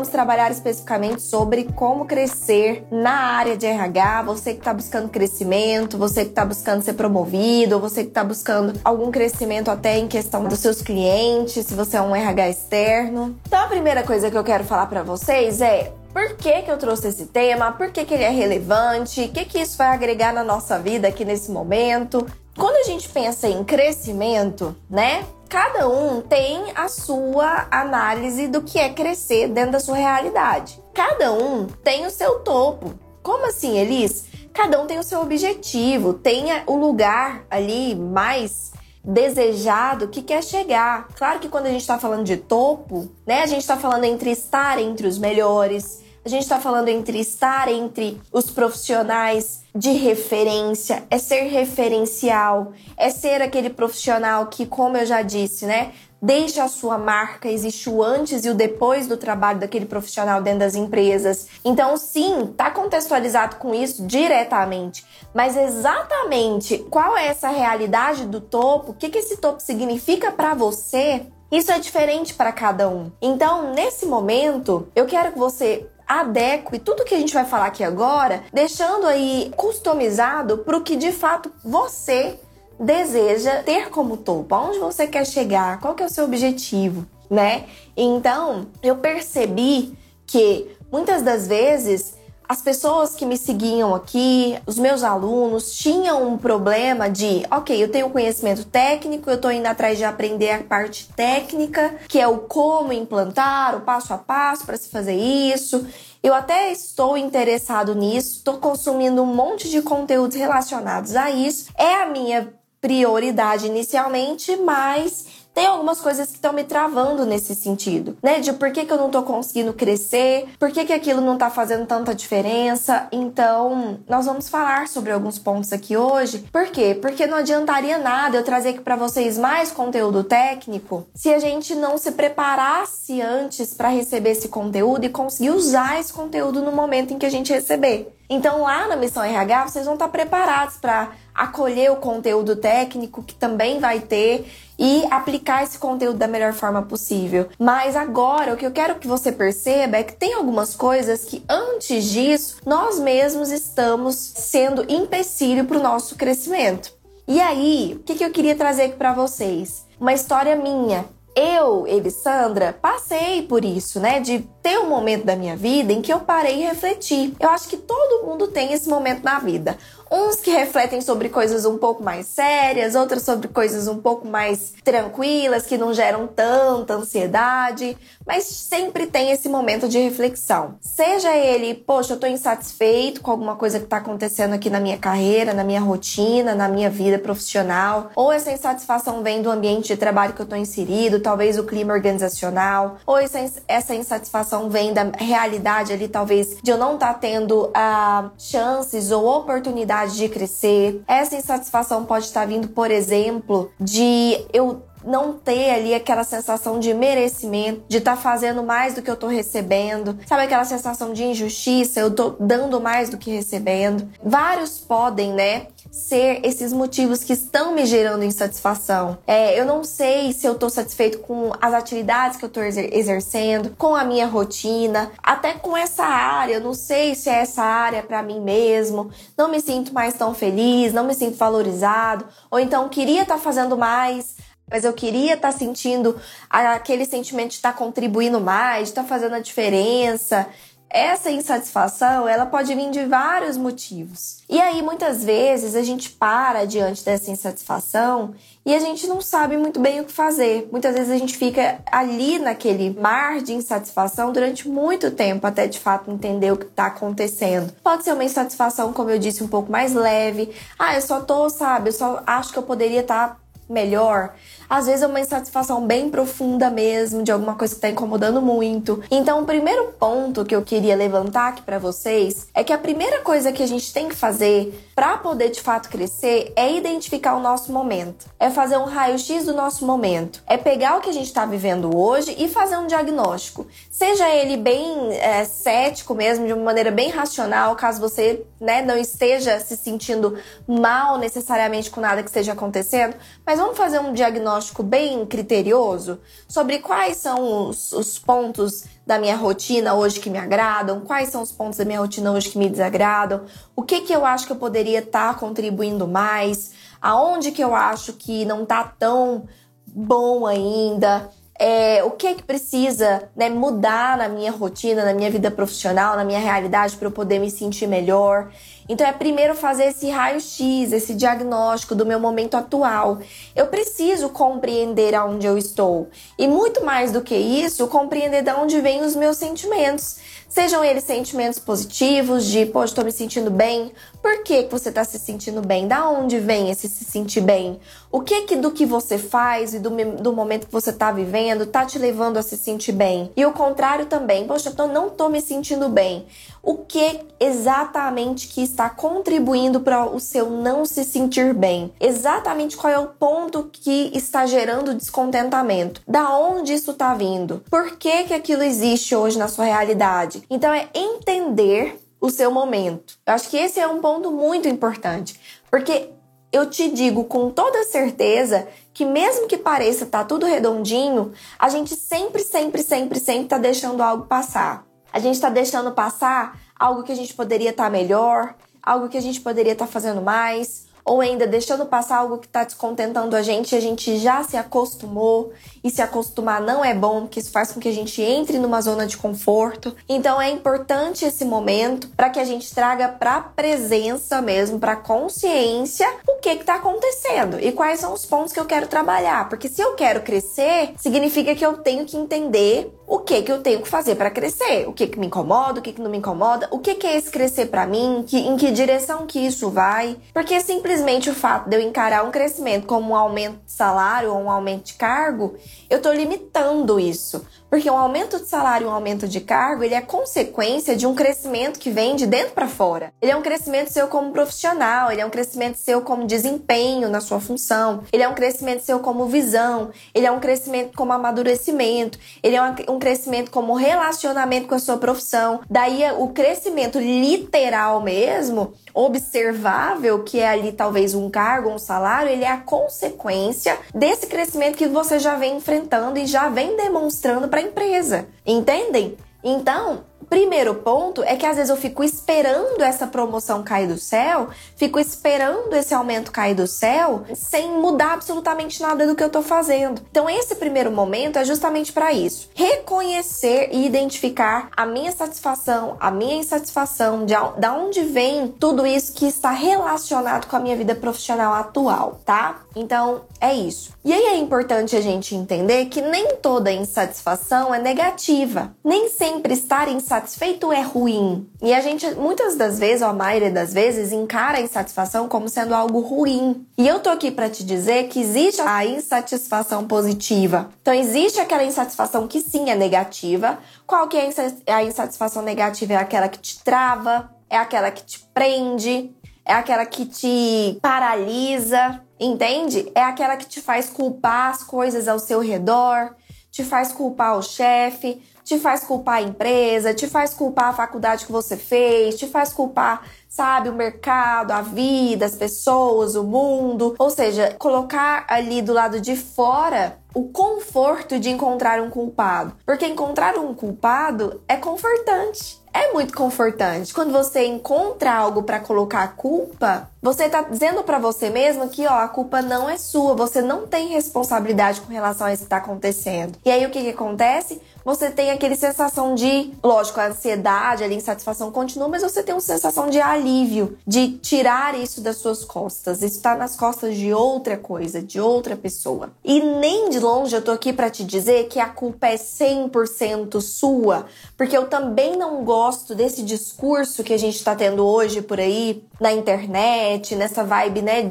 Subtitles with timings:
[0.00, 4.22] Vamos trabalhar especificamente sobre como crescer na área de RH.
[4.22, 8.80] Você que está buscando crescimento, você que está buscando ser promovido, você que está buscando
[8.82, 13.38] algum crescimento até em questão dos seus clientes, se você é um RH externo.
[13.46, 16.78] Então a primeira coisa que eu quero falar para vocês é por que, que eu
[16.78, 17.70] trouxe esse tema?
[17.72, 19.20] Por que, que ele é relevante?
[19.20, 22.26] O que, que isso vai agregar na nossa vida aqui nesse momento?
[22.56, 25.26] Quando a gente pensa em crescimento, né?
[25.50, 30.80] Cada um tem a sua análise do que é crescer dentro da sua realidade.
[30.94, 32.94] Cada um tem o seu topo.
[33.20, 34.26] Como assim, Elis?
[34.54, 38.70] Cada um tem o seu objetivo, tem o lugar ali mais
[39.02, 41.08] desejado que quer chegar.
[41.16, 44.30] Claro que quando a gente está falando de topo, né, a gente está falando entre
[44.30, 51.04] estar entre os melhores, a gente está falando entre estar entre os profissionais de referência,
[51.10, 56.68] é ser referencial, é ser aquele profissional que, como eu já disse, né, deixa a
[56.68, 61.48] sua marca, existe o antes e o depois do trabalho daquele profissional dentro das empresas.
[61.64, 65.04] Então, sim, tá contextualizado com isso diretamente,
[65.34, 68.92] mas exatamente qual é essa realidade do topo?
[68.92, 71.26] O que, que esse topo significa para você?
[71.50, 73.10] Isso é diferente para cada um.
[73.20, 77.84] Então, nesse momento, eu quero que você adeque tudo que a gente vai falar aqui
[77.84, 82.36] agora, deixando aí customizado para o que de fato você
[82.80, 87.66] deseja ter como topo, aonde você quer chegar, qual que é o seu objetivo, né?
[87.96, 89.96] Então, eu percebi
[90.26, 92.16] que muitas das vezes
[92.50, 97.88] as pessoas que me seguiam aqui, os meus alunos, tinham um problema de, ok, eu
[97.88, 102.38] tenho conhecimento técnico, eu estou indo atrás de aprender a parte técnica, que é o
[102.38, 105.86] como implantar, o passo a passo para se fazer isso.
[106.20, 111.70] Eu até estou interessado nisso, estou consumindo um monte de conteúdos relacionados a isso.
[111.78, 115.24] É a minha prioridade inicialmente, mas
[115.54, 118.40] tem algumas coisas que estão me travando nesse sentido, né?
[118.40, 121.50] De por que, que eu não tô conseguindo crescer, por que, que aquilo não tá
[121.50, 123.08] fazendo tanta diferença.
[123.12, 126.44] Então, nós vamos falar sobre alguns pontos aqui hoje.
[126.52, 126.96] Por quê?
[127.00, 131.74] Porque não adiantaria nada eu trazer aqui para vocês mais conteúdo técnico se a gente
[131.74, 137.12] não se preparasse antes para receber esse conteúdo e conseguir usar esse conteúdo no momento
[137.12, 138.14] em que a gente receber.
[138.32, 143.34] Então, lá na Missão RH, vocês vão estar preparados para acolher o conteúdo técnico que
[143.34, 144.46] também vai ter
[144.80, 147.48] e aplicar esse conteúdo da melhor forma possível.
[147.58, 151.44] Mas agora, o que eu quero que você perceba é que tem algumas coisas que
[151.46, 156.98] antes disso nós mesmos estamos sendo empecilho para o nosso crescimento.
[157.28, 159.84] E aí, o que, que eu queria trazer aqui para vocês?
[160.00, 161.04] Uma história minha
[161.34, 164.20] eu, Elisandra, passei por isso, né?
[164.20, 167.34] De ter um momento da minha vida em que eu parei e refleti.
[167.38, 169.78] Eu acho que todo mundo tem esse momento na vida.
[170.12, 174.72] Uns que refletem sobre coisas um pouco mais sérias, outros sobre coisas um pouco mais
[174.82, 180.74] tranquilas, que não geram tanta ansiedade, mas sempre tem esse momento de reflexão.
[180.80, 184.98] Seja ele, poxa, eu tô insatisfeito com alguma coisa que tá acontecendo aqui na minha
[184.98, 189.96] carreira, na minha rotina, na minha vida profissional, ou essa insatisfação vem do ambiente de
[189.96, 195.92] trabalho que eu tô inserido, talvez o clima organizacional, ou essa, insatisfação vem da realidade
[195.92, 201.02] ali, talvez, de eu não estar tá tendo uh, chances ou oportunidades de crescer.
[201.06, 206.92] Essa insatisfação pode estar vindo, por exemplo, de eu não ter ali aquela sensação de
[206.92, 210.18] merecimento, de estar tá fazendo mais do que eu tô recebendo.
[210.26, 214.08] Sabe aquela sensação de injustiça, eu tô dando mais do que recebendo.
[214.22, 219.18] Vários podem, né, ser esses motivos que estão me gerando insatisfação.
[219.26, 223.74] É, eu não sei se eu tô satisfeito com as atividades que eu tô exercendo,
[223.76, 226.54] com a minha rotina, até com essa área.
[226.54, 229.10] Eu não sei se é essa área para mim mesmo.
[229.36, 233.40] Não me sinto mais tão feliz, não me sinto valorizado, ou então queria estar tá
[233.40, 234.36] fazendo mais
[234.70, 236.16] mas eu queria estar tá sentindo
[236.48, 240.46] aquele sentimento de estar tá contribuindo mais, de estar tá fazendo a diferença.
[240.90, 244.42] Essa insatisfação, ela pode vir de vários motivos.
[244.48, 248.34] E aí, muitas vezes, a gente para diante dessa insatisfação
[248.66, 250.68] e a gente não sabe muito bem o que fazer.
[250.72, 255.78] Muitas vezes a gente fica ali naquele mar de insatisfação durante muito tempo até de
[255.78, 257.72] fato entender o que está acontecendo.
[257.84, 260.50] Pode ser uma insatisfação, como eu disse, um pouco mais leve.
[260.76, 263.36] Ah, eu só tô, sabe, eu só acho que eu poderia estar tá
[263.68, 264.34] melhor.
[264.70, 269.02] Às vezes é uma insatisfação bem profunda mesmo, de alguma coisa que está incomodando muito.
[269.10, 273.20] Então, o primeiro ponto que eu queria levantar aqui para vocês é que a primeira
[273.22, 277.40] coisa que a gente tem que fazer para poder de fato crescer é identificar o
[277.40, 278.26] nosso momento.
[278.38, 280.40] É fazer um raio-x do nosso momento.
[280.46, 283.66] É pegar o que a gente está vivendo hoje e fazer um diagnóstico.
[284.00, 288.96] Seja ele bem é, cético mesmo, de uma maneira bem racional, caso você né, não
[288.96, 293.14] esteja se sentindo mal necessariamente com nada que esteja acontecendo,
[293.44, 296.18] mas vamos fazer um diagnóstico bem criterioso
[296.48, 301.42] sobre quais são os, os pontos da minha rotina hoje que me agradam, quais são
[301.42, 303.44] os pontos da minha rotina hoje que me desagradam,
[303.76, 306.70] o que que eu acho que eu poderia estar tá contribuindo mais,
[307.02, 309.46] aonde que eu acho que não tá tão
[309.86, 311.28] bom ainda,
[311.62, 316.16] é, o que é que precisa né, mudar na minha rotina, na minha vida profissional,
[316.16, 318.50] na minha realidade para eu poder me sentir melhor.
[318.88, 323.18] Então é primeiro fazer esse raio-x, esse diagnóstico do meu momento atual.
[323.54, 326.08] Eu preciso compreender aonde eu estou.
[326.38, 330.18] E muito mais do que isso, compreender de onde vêm os meus sentimentos.
[330.50, 333.92] Sejam eles sentimentos positivos, de, poxa, estou me sentindo bem.
[334.20, 335.86] Por que, que você está se sentindo bem?
[335.86, 337.78] Da onde vem esse se sentir bem?
[338.10, 341.62] O que que do que você faz e do, do momento que você está vivendo
[341.62, 343.30] está te levando a se sentir bem?
[343.36, 346.26] E o contrário também, poxa, eu não estou me sentindo bem.
[346.62, 351.90] O que exatamente que está contribuindo para o seu não se sentir bem?
[351.98, 356.02] Exatamente qual é o ponto que está gerando descontentamento?
[356.06, 357.62] Da onde isso está vindo?
[357.70, 360.39] Por que que aquilo existe hoje na sua realidade?
[360.48, 363.18] Então é entender o seu momento.
[363.26, 365.40] Eu acho que esse é um ponto muito importante,
[365.70, 366.10] porque
[366.52, 371.94] eu te digo com toda certeza que mesmo que pareça tá tudo redondinho, a gente
[371.94, 374.84] sempre, sempre, sempre, sempre está deixando algo passar.
[375.12, 379.16] A gente está deixando passar algo que a gente poderia estar tá melhor, algo que
[379.16, 383.36] a gente poderia estar tá fazendo mais, ou ainda deixando passar algo que está descontentando
[383.36, 385.52] a gente a gente já se acostumou
[385.82, 388.80] e se acostumar não é bom, porque isso faz com que a gente entre numa
[388.80, 389.94] zona de conforto.
[390.08, 396.06] Então é importante esse momento para que a gente traga para presença mesmo, para consciência,
[396.28, 399.80] o que está acontecendo e quais são os pontos que eu quero trabalhar, porque se
[399.80, 403.88] eu quero crescer, significa que eu tenho que entender o que que eu tenho que
[403.88, 406.78] fazer para crescer, o que que me incomoda, o que que não me incomoda, o
[406.78, 410.60] que que é esse crescer para mim, que, em que direção que isso vai, porque
[410.60, 414.48] simplesmente o fato de eu encarar um crescimento como um aumento de salário ou um
[414.48, 415.56] aumento de cargo
[415.90, 417.44] eu estou limitando isso.
[417.70, 421.78] Porque um aumento de salário um aumento de cargo, ele é consequência de um crescimento
[421.78, 423.12] que vem de dentro para fora.
[423.22, 427.20] Ele é um crescimento seu como profissional, ele é um crescimento seu como desempenho na
[427.20, 432.18] sua função, ele é um crescimento seu como visão, ele é um crescimento como amadurecimento,
[432.42, 435.60] ele é um crescimento como relacionamento com a sua profissão.
[435.70, 442.44] Daí o crescimento literal mesmo, observável, que é ali talvez um cargo, um salário, ele
[442.44, 447.59] é a consequência desse crescimento que você já vem enfrentando e já vem demonstrando para
[447.60, 448.28] empresa.
[448.44, 449.16] Entendem?
[449.42, 454.48] Então, primeiro ponto é que às vezes eu fico esperando essa promoção cair do céu,
[454.76, 459.42] fico esperando esse aumento cair do céu, sem mudar absolutamente nada do que eu tô
[459.42, 460.00] fazendo.
[460.08, 462.48] Então, esse primeiro momento é justamente para isso.
[462.54, 467.34] Reconhecer e identificar a minha satisfação, a minha insatisfação, de
[467.66, 472.60] onde vem tudo isso que está relacionado com a minha vida profissional atual, tá?
[472.76, 473.92] Então, é isso.
[474.04, 478.72] E aí é importante a gente entender que nem toda insatisfação é negativa.
[478.84, 481.48] Nem sempre estar insatisfeito insatisfeito é ruim.
[481.62, 485.48] E a gente, muitas das vezes, ou a maioria das vezes, encara a insatisfação como
[485.48, 486.66] sendo algo ruim.
[486.76, 490.70] E eu tô aqui para te dizer que existe a insatisfação positiva.
[490.82, 493.58] Então, existe aquela insatisfação que sim é negativa.
[493.86, 494.28] Qual que é
[494.72, 495.94] a insatisfação negativa?
[495.94, 499.10] É aquela que te trava, é aquela que te prende,
[499.44, 502.90] é aquela que te paralisa, entende?
[502.94, 506.14] É aquela que te faz culpar as coisas ao seu redor,
[506.50, 511.24] te faz culpar o chefe, te faz culpar a empresa, te faz culpar a faculdade
[511.24, 516.96] que você fez, te faz culpar, sabe, o mercado, a vida, as pessoas, o mundo.
[516.98, 522.54] Ou seja, colocar ali do lado de fora o conforto de encontrar um culpado.
[522.66, 525.60] Porque encontrar um culpado é confortante.
[525.72, 526.92] É muito confortante.
[526.92, 531.86] Quando você encontra algo para colocar a culpa, você tá dizendo para você mesmo que,
[531.86, 535.48] ó, a culpa não é sua, você não tem responsabilidade com relação a isso que
[535.48, 536.36] tá acontecendo.
[536.44, 537.60] E aí o que que acontece?
[537.84, 542.40] Você tem aquele sensação de, lógico, a ansiedade, a insatisfação continua, mas você tem uma
[542.40, 546.02] sensação de alívio, de tirar isso das suas costas.
[546.02, 549.10] Isso tá nas costas de outra coisa, de outra pessoa.
[549.24, 553.40] E nem de longe eu tô aqui para te dizer que a culpa é 100%
[553.40, 554.06] sua,
[554.36, 558.84] porque eu também não gosto desse discurso que a gente tá tendo hoje por aí
[559.00, 561.10] na internet, nessa vibe, né,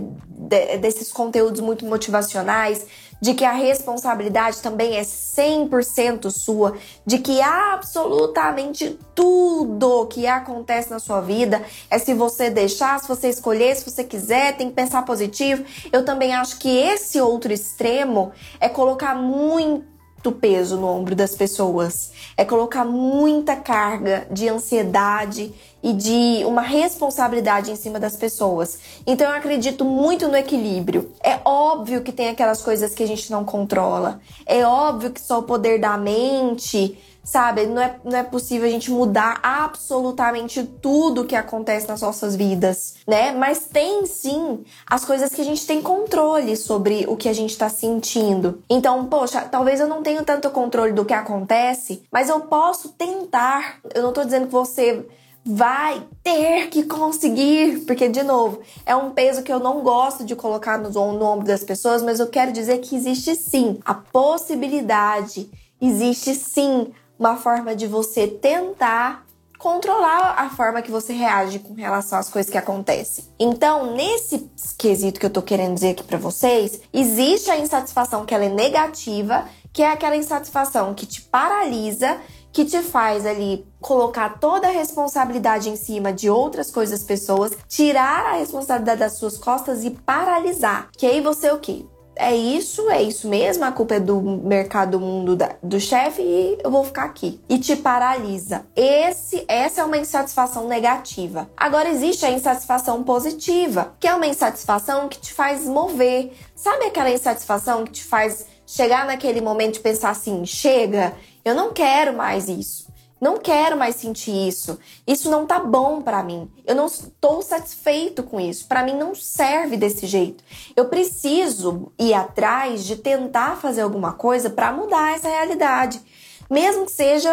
[0.80, 2.86] desses conteúdos muito motivacionais,
[3.22, 11.00] de que a responsabilidade também é 100% sua, de que absolutamente tudo que acontece na
[11.00, 15.04] sua vida é se você deixar, se você escolher, se você quiser, tem que pensar
[15.04, 15.64] positivo.
[15.92, 21.34] Eu também acho que esse outro extremo é colocar muito muito peso no ombro das
[21.34, 22.12] pessoas.
[22.36, 28.80] É colocar muita carga de ansiedade e de uma responsabilidade em cima das pessoas.
[29.08, 31.12] Então eu acredito muito no equilíbrio.
[31.24, 34.20] É óbvio que tem aquelas coisas que a gente não controla.
[34.46, 37.66] É óbvio que só o poder da mente sabe?
[37.66, 42.96] Não é, não é possível a gente mudar absolutamente tudo que acontece nas nossas vidas,
[43.08, 43.32] né?
[43.32, 47.58] Mas tem sim as coisas que a gente tem controle sobre o que a gente
[47.58, 48.64] tá sentindo.
[48.70, 53.80] Então, poxa, talvez eu não tenha tanto controle do que acontece, mas eu posso tentar.
[53.94, 55.06] Eu não tô dizendo que você
[55.46, 60.36] vai ter que conseguir, porque de novo, é um peso que eu não gosto de
[60.36, 65.50] colocar no, no ombro das pessoas, mas eu quero dizer que existe sim a possibilidade,
[65.82, 69.26] existe sim uma forma de você tentar
[69.58, 73.26] controlar a forma que você reage com relação às coisas que acontecem.
[73.38, 78.34] Então, nesse quesito que eu tô querendo dizer aqui para vocês, existe a insatisfação que
[78.34, 82.18] ela é negativa, que é aquela insatisfação que te paralisa,
[82.54, 88.26] que te faz ali colocar toda a responsabilidade em cima de outras coisas, pessoas, tirar
[88.28, 90.90] a responsabilidade das suas costas e paralisar.
[90.98, 91.86] Que aí você o quê?
[92.20, 96.22] É isso, é isso mesmo, a culpa é do mercado do mundo da, do chefe
[96.22, 97.40] e eu vou ficar aqui.
[97.48, 98.66] E te paralisa.
[98.76, 101.50] Esse, essa é uma insatisfação negativa.
[101.56, 106.34] Agora existe a insatisfação positiva, que é uma insatisfação que te faz mover.
[106.54, 111.14] Sabe aquela insatisfação que te faz chegar naquele momento de pensar assim: chega,
[111.46, 112.89] eu não quero mais isso.
[113.20, 114.80] Não quero mais sentir isso.
[115.06, 116.50] Isso não tá bom para mim.
[116.66, 118.68] Eu não estou satisfeito com isso.
[118.68, 120.44] Para mim não serve desse jeito.
[120.76, 126.02] Eu preciso ir atrás de tentar fazer alguma coisa para mudar essa realidade,
[126.50, 127.30] mesmo que seja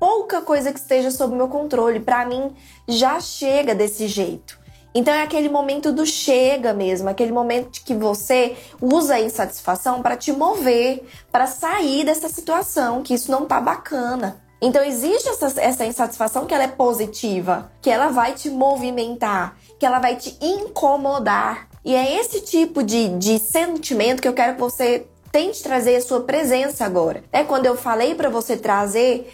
[0.00, 2.00] pouca coisa que esteja sob meu controle.
[2.00, 2.52] Para mim
[2.88, 4.58] já chega desse jeito.
[4.94, 10.16] Então é aquele momento do chega mesmo, aquele momento que você usa a insatisfação para
[10.16, 14.47] te mover, para sair dessa situação, que isso não tá bacana.
[14.60, 19.86] Então existe essa, essa insatisfação que ela é positiva, que ela vai te movimentar, que
[19.86, 21.68] ela vai te incomodar.
[21.84, 26.00] E é esse tipo de, de sentimento que eu quero que você tente trazer a
[26.00, 27.22] sua presença agora.
[27.32, 29.32] É quando eu falei para você trazer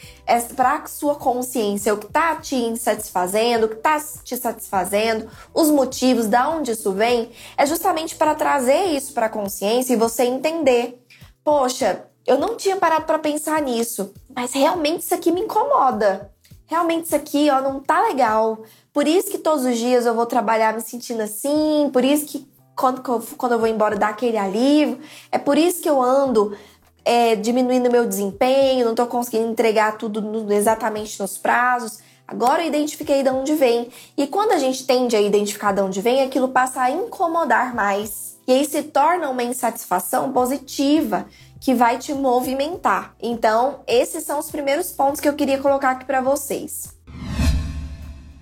[0.57, 5.71] para a sua consciência o que tá te insatisfazendo, o que tá te satisfazendo, os
[5.71, 11.03] motivos, da onde isso vem, é justamente para trazer isso para consciência e você entender.
[11.43, 16.31] Poxa, eu não tinha parado para pensar nisso, mas realmente isso aqui me incomoda.
[16.67, 18.63] Realmente isso aqui, ó, não tá legal.
[18.93, 22.49] Por isso que todos os dias eu vou trabalhar me sentindo assim, por isso que
[22.75, 23.03] quando,
[23.53, 24.99] eu vou embora dá aquele alívio,
[25.31, 26.57] é por isso que eu ando
[27.05, 31.99] é, diminuindo meu desempenho, não tô conseguindo entregar tudo exatamente nos prazos.
[32.27, 33.91] Agora eu identifiquei de onde vem.
[34.17, 38.39] E quando a gente tende a identificar de onde vem, aquilo passa a incomodar mais.
[38.47, 41.27] E aí se torna uma insatisfação positiva
[41.65, 43.15] que vai te movimentar.
[43.19, 46.95] Então, esses são os primeiros pontos que eu queria colocar aqui para vocês.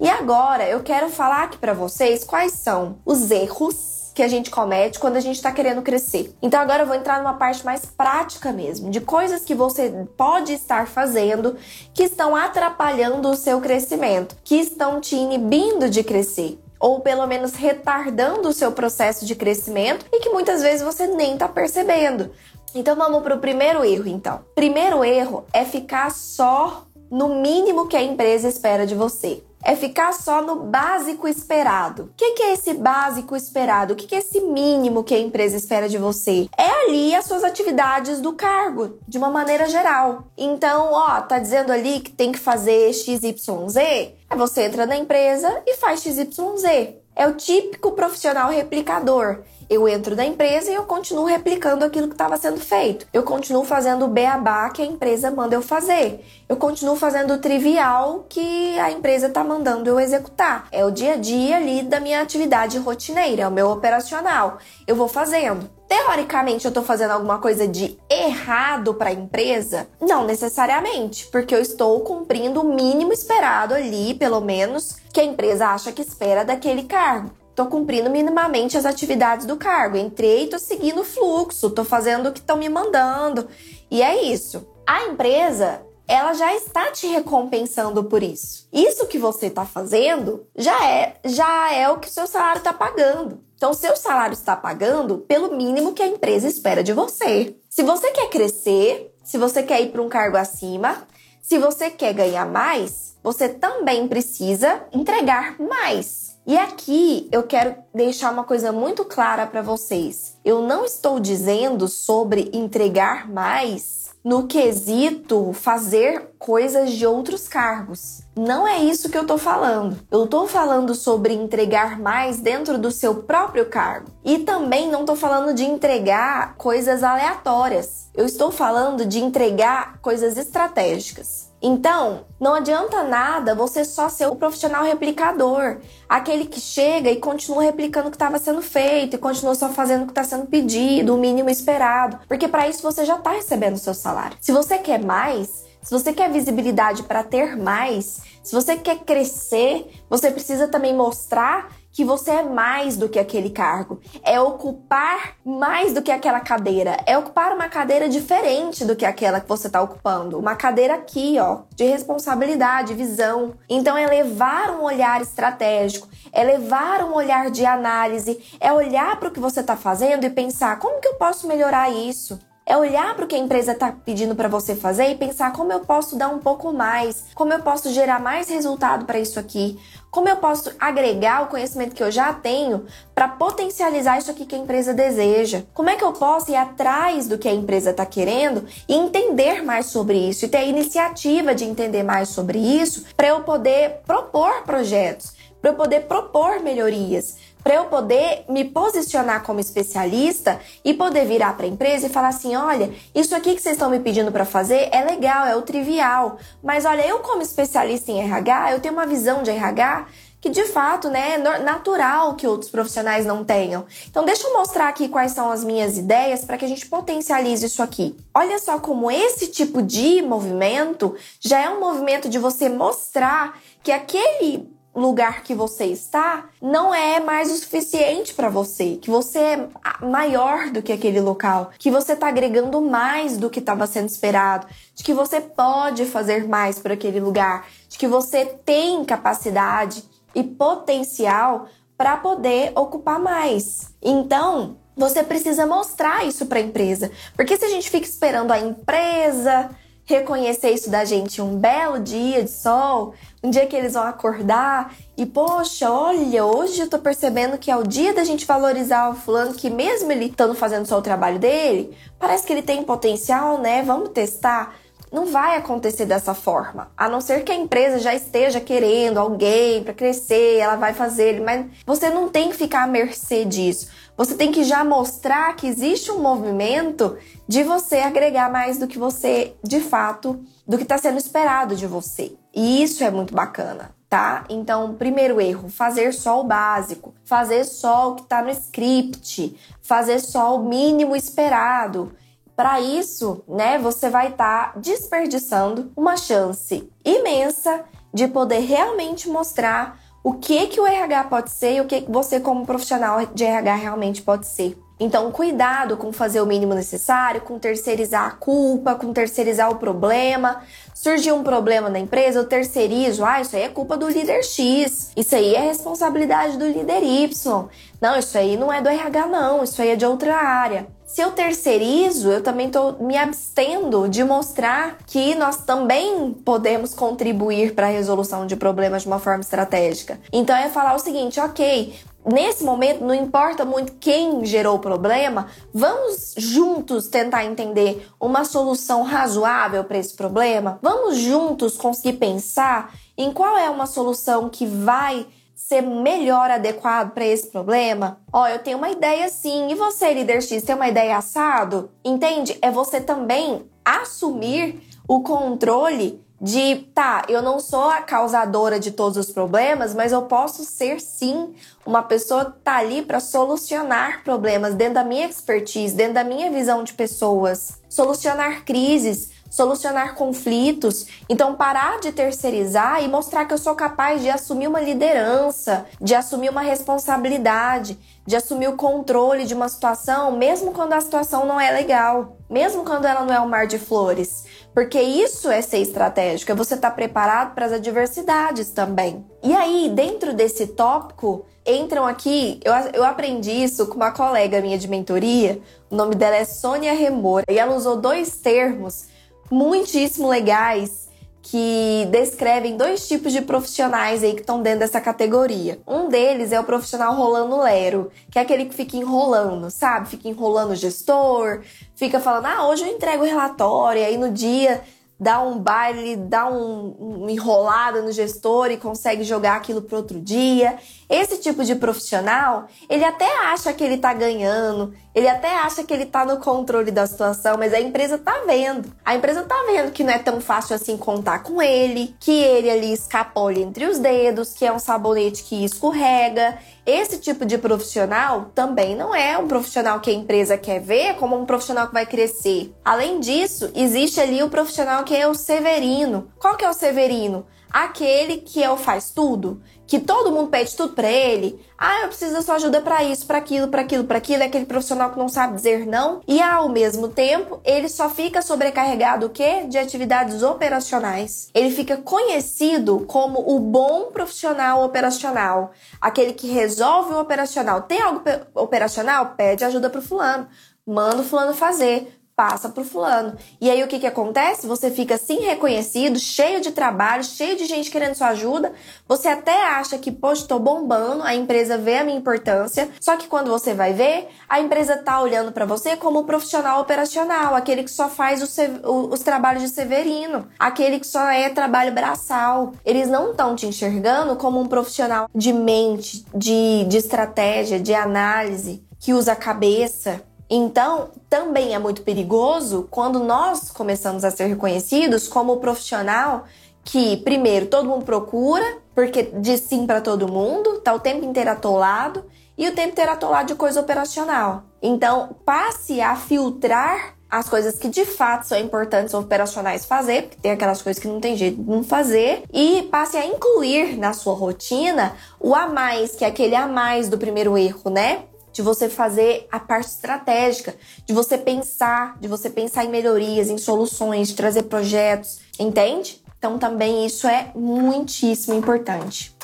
[0.01, 4.51] E agora eu quero falar aqui para vocês quais são os erros que a gente
[4.51, 6.37] comete quando a gente está querendo crescer.
[6.43, 10.53] Então agora eu vou entrar numa parte mais prática mesmo, de coisas que você pode
[10.53, 11.57] estar fazendo
[11.95, 17.55] que estão atrapalhando o seu crescimento, que estão te inibindo de crescer ou pelo menos
[17.55, 22.33] retardando o seu processo de crescimento e que muitas vezes você nem está percebendo.
[22.75, 24.41] Então vamos para o primeiro erro, então.
[24.55, 29.43] Primeiro erro é ficar só no mínimo que a empresa espera de você.
[29.65, 32.05] É ficar só no básico esperado.
[32.05, 33.93] O que, é esse básico esperado?
[33.93, 36.49] O que, é esse mínimo que a empresa espera de você?
[36.59, 40.25] É ali as suas atividades do cargo, de uma maneira geral.
[40.37, 43.77] Então, ó, tá dizendo ali que tem que fazer XYZ?
[43.77, 46.97] Aí você entra na empresa e faz XYZ.
[47.15, 49.43] É o típico profissional replicador.
[49.69, 53.07] Eu entro na empresa e eu continuo replicando aquilo que estava sendo feito.
[53.13, 56.25] Eu continuo fazendo o beabá que a empresa manda eu fazer.
[56.49, 60.69] Eu continuo fazendo o trivial que a empresa está mandando eu executar.
[60.71, 64.59] É o dia a dia ali da minha atividade rotineira, é o meu operacional.
[64.87, 65.71] Eu vou fazendo.
[65.89, 69.87] Teoricamente, eu estou fazendo alguma coisa de errado para a empresa?
[70.01, 75.69] Não necessariamente, porque eu estou cumprindo o mínimo esperado ali, pelo menos, que a empresa
[75.69, 79.97] acha que espera daquele cargo tô cumprindo minimamente as atividades do cargo.
[79.97, 83.47] Entrei, tô seguindo o fluxo, tô fazendo o que estão me mandando.
[83.91, 84.67] E é isso.
[84.87, 88.67] A empresa ela já está te recompensando por isso.
[88.73, 92.73] Isso que você está fazendo já é, já é o que o seu salário está
[92.73, 93.41] pagando.
[93.55, 97.57] Então, seu salário está pagando pelo mínimo que a empresa espera de você.
[97.71, 101.07] Se você quer crescer, se você quer ir para um cargo acima,
[101.41, 106.32] se você quer ganhar mais, você também precisa entregar mais.
[106.45, 110.37] E aqui eu quero deixar uma coisa muito clara para vocês.
[110.45, 118.23] Eu não estou dizendo sobre entregar mais no quesito fazer coisas de outros cargos.
[118.35, 119.99] Não é isso que eu tô falando.
[120.11, 124.11] Eu tô falando sobre entregar mais dentro do seu próprio cargo.
[124.25, 128.09] E também não tô falando de entregar coisas aleatórias.
[128.15, 131.53] Eu estou falando de entregar coisas estratégicas.
[131.61, 135.77] Então, não adianta nada você só ser o profissional replicador,
[136.09, 140.03] aquele que chega e continua replicando o que estava sendo feito e continua só fazendo
[140.03, 143.77] o que está sendo pedido, o mínimo esperado, porque para isso você já está recebendo
[143.77, 144.37] o seu salário.
[144.41, 149.91] Se você quer mais, se você quer visibilidade para ter mais, se você quer crescer,
[150.09, 155.93] você precisa também mostrar que você é mais do que aquele cargo, é ocupar mais
[155.93, 159.83] do que aquela cadeira, é ocupar uma cadeira diferente do que aquela que você está
[159.83, 163.55] ocupando, uma cadeira aqui, ó, de responsabilidade, visão.
[163.69, 169.29] Então é levar um olhar estratégico, é levar um olhar de análise, é olhar para
[169.29, 172.39] o que você está fazendo e pensar como que eu posso melhorar isso.
[172.65, 175.73] É olhar para o que a empresa está pedindo para você fazer e pensar como
[175.73, 179.81] eu posso dar um pouco mais, como eu posso gerar mais resultado para isso aqui,
[180.13, 184.55] como eu posso agregar o conhecimento que eu já tenho para potencializar isso aqui que
[184.55, 185.63] a empresa deseja?
[185.75, 189.65] Como é que eu posso ir atrás do que a empresa está querendo e entender
[189.65, 194.03] mais sobre isso e ter a iniciativa de entender mais sobre isso para eu poder
[194.07, 200.95] propor projetos, para eu poder propor melhorias, para eu poder me posicionar como especialista e
[200.95, 204.01] poder virar para a empresa e falar assim: olha, isso aqui que vocês estão me
[204.01, 208.73] pedindo para fazer é legal, é o trivial, mas olha, eu como especialista em RH,
[208.73, 210.07] eu tenho uma visão de RH
[210.43, 213.87] que de fato, né, é natural que outros profissionais não tenham.
[214.11, 217.65] Então, deixa eu mostrar aqui quais são as minhas ideias para que a gente potencialize
[217.65, 218.17] isso aqui.
[218.35, 223.93] Olha só como esse tipo de movimento já é um movimento de você mostrar que
[223.93, 229.69] aquele lugar que você está não é mais o suficiente para você, que você é
[230.03, 234.67] maior do que aquele local, que você está agregando mais do que estava sendo esperado,
[234.95, 240.43] de que você pode fazer mais por aquele lugar, de que você tem capacidade e
[240.43, 243.95] potencial para poder ocupar mais.
[244.03, 248.59] Então, você precisa mostrar isso para a empresa, porque se a gente fica esperando a
[248.59, 249.71] empresa
[250.05, 254.95] reconhecer isso da gente um belo dia de sol, um dia que eles vão acordar
[255.17, 259.15] e, poxa, olha, hoje eu tô percebendo que é o dia da gente valorizar o
[259.15, 263.59] fulano que mesmo ele estando fazendo só o trabalho dele, parece que ele tem potencial,
[263.59, 263.83] né?
[263.83, 264.75] Vamos testar.
[265.13, 269.85] Não vai acontecer dessa forma, a não ser que a empresa já esteja querendo alguém
[269.85, 273.89] para crescer, ela vai fazer, mas você não tem que ficar à mercê disso.
[274.17, 277.19] Você tem que já mostrar que existe um movimento
[277.53, 281.87] de você agregar mais do que você, de fato, do que está sendo esperado de
[281.87, 282.35] você.
[282.55, 284.47] E isso é muito bacana, tá?
[284.49, 290.19] Então, primeiro erro, fazer só o básico, fazer só o que está no script, fazer
[290.21, 292.15] só o mínimo esperado.
[292.57, 297.85] Para isso, né, você vai estar tá desperdiçando uma chance imensa
[298.15, 302.11] de poder realmente mostrar o que que o RH pode ser e o que, que
[302.11, 304.82] você como profissional de RH realmente pode ser.
[304.99, 310.63] Então, cuidado com fazer o mínimo necessário, com terceirizar a culpa, com terceirizar o problema.
[310.95, 313.25] Surgiu um problema na empresa, eu terceirizo.
[313.25, 315.11] Ah, isso aí é culpa do líder X.
[315.17, 317.69] Isso aí é responsabilidade do líder Y.
[318.01, 319.65] Não, isso aí não é do RH, não.
[319.65, 320.87] Isso aí é de outra área.
[321.13, 327.75] Se eu terceirizo, eu também estou me abstendo de mostrar que nós também podemos contribuir
[327.75, 330.19] para a resolução de problemas de uma forma estratégica.
[330.33, 335.49] Então é falar o seguinte, ok, Nesse momento, não importa muito quem gerou o problema,
[335.75, 340.79] vamos juntos tentar entender uma solução razoável para esse problema?
[340.81, 347.25] Vamos juntos conseguir pensar em qual é uma solução que vai ser melhor adequado para
[347.25, 348.21] esse problema?
[348.33, 349.71] Ó, eu tenho uma ideia sim.
[349.71, 351.91] E você, líder X, tem uma ideia assado?
[352.05, 352.57] Entende?
[352.63, 359.17] É você também assumir o controle de, tá, eu não sou a causadora de todos
[359.17, 361.55] os problemas, mas eu posso ser sim
[361.87, 366.51] uma pessoa que tá ali para solucionar problemas dentro da minha expertise, dentro da minha
[366.51, 371.07] visão de pessoas, solucionar crises, solucionar conflitos.
[371.29, 376.15] Então, parar de terceirizar e mostrar que eu sou capaz de assumir uma liderança, de
[376.15, 381.61] assumir uma responsabilidade, de assumir o controle de uma situação, mesmo quando a situação não
[381.61, 384.45] é legal, mesmo quando ela não é um mar de flores.
[384.75, 389.25] Porque isso é ser estratégico, é você estar tá preparado para as adversidades também.
[389.43, 392.59] E aí, dentro desse tópico, entram aqui.
[392.65, 395.61] Eu, eu aprendi isso com uma colega minha de mentoria.
[395.91, 397.43] O nome dela é Sônia Remor.
[397.51, 399.07] E ela usou dois termos
[399.51, 401.12] muitíssimo legais
[401.43, 405.81] que descrevem dois tipos de profissionais aí que estão dentro dessa categoria.
[405.87, 410.09] Um deles é o profissional rolando lero, que é aquele que fica enrolando, sabe?
[410.09, 411.63] Fica enrolando o gestor,
[411.97, 414.83] fica falando: "Ah, hoje eu entrego o relatório", aí no dia
[415.23, 420.21] dá um baile, dá um, um enrolada no gestor e consegue jogar aquilo para outro
[420.21, 420.77] dia.
[421.13, 425.93] Esse tipo de profissional, ele até acha que ele tá ganhando, ele até acha que
[425.93, 428.91] ele tá no controle da situação, mas a empresa tá vendo.
[429.05, 432.71] A empresa tá vendo que não é tão fácil assim contar com ele, que ele
[432.71, 436.57] ali escapole entre os dedos, que é um sabonete que escorrega.
[436.87, 441.39] Esse tipo de profissional também não é um profissional que a empresa quer ver como
[441.39, 442.75] um profissional que vai crescer.
[442.83, 446.33] Além disso, existe ali o profissional que é o severino.
[446.39, 447.45] Qual que é o severino?
[447.73, 451.59] Aquele que é o faz tudo, que todo mundo pede tudo para ele.
[451.79, 454.43] Ah, eu preciso da sua ajuda para isso, para aquilo, para aquilo, para aquilo.
[454.43, 456.21] É aquele profissional que não sabe dizer não.
[456.29, 459.65] E ao mesmo tempo, ele só fica sobrecarregado o quê?
[459.67, 461.49] De atividades operacionais.
[461.55, 467.83] Ele fica conhecido como o bom profissional operacional, aquele que resolve o operacional.
[467.83, 468.23] Tem algo
[468.55, 469.35] operacional?
[469.35, 470.47] Pede ajuda pro fulano.
[470.87, 473.37] Manda o fulano fazer passa pro fulano.
[473.61, 474.67] E aí o que que acontece?
[474.67, 478.73] Você fica assim reconhecido, cheio de trabalho, cheio de gente querendo sua ajuda.
[479.07, 482.89] Você até acha que, poxa, tô bombando, a empresa vê a minha importância.
[483.01, 486.81] Só que quando você vai ver, a empresa tá olhando para você como um profissional
[486.81, 492.73] operacional, aquele que só faz os trabalhos de severino, aquele que só é trabalho braçal.
[492.85, 498.85] Eles não estão te enxergando como um profissional de mente, de, de estratégia, de análise,
[498.99, 500.23] que usa a cabeça,
[500.55, 506.45] então, também é muito perigoso quando nós começamos a ser reconhecidos como profissional
[506.85, 511.49] que, primeiro, todo mundo procura, porque diz sim para todo mundo, tá o tempo inteiro
[511.49, 512.25] atolado
[512.59, 514.65] e o tempo inteiro atolado de coisa operacional.
[514.83, 520.53] Então, passe a filtrar as coisas que de fato são importantes operacionais fazer, porque tem
[520.53, 524.35] aquelas coisas que não tem jeito de não fazer, e passe a incluir na sua
[524.35, 528.25] rotina o a mais, que é aquele a mais do primeiro erro, né?
[528.53, 530.75] De você fazer a parte estratégica,
[531.07, 536.23] de você pensar, de você pensar em melhorias, em soluções, de trazer projetos, entende?
[536.39, 539.35] Então também isso é muitíssimo importante.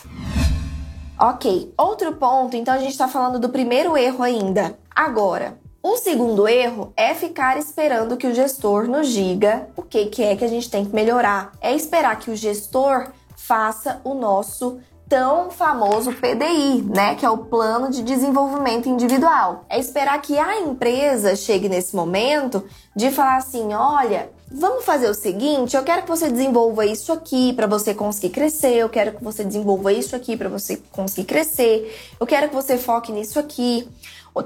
[1.18, 4.78] Ok, outro ponto, então a gente está falando do primeiro erro ainda.
[4.94, 10.22] Agora, o segundo erro é ficar esperando que o gestor nos diga o que, que
[10.22, 11.52] é que a gente tem que melhorar.
[11.60, 17.38] É esperar que o gestor faça o nosso tão famoso PDI, né, que é o
[17.38, 19.64] Plano de Desenvolvimento Individual.
[19.68, 22.62] É esperar que a empresa chegue nesse momento
[22.94, 27.52] de falar assim, olha, vamos fazer o seguinte, eu quero que você desenvolva isso aqui
[27.54, 31.96] para você conseguir crescer, eu quero que você desenvolva isso aqui para você conseguir crescer,
[32.20, 33.88] eu quero que você foque nisso aqui.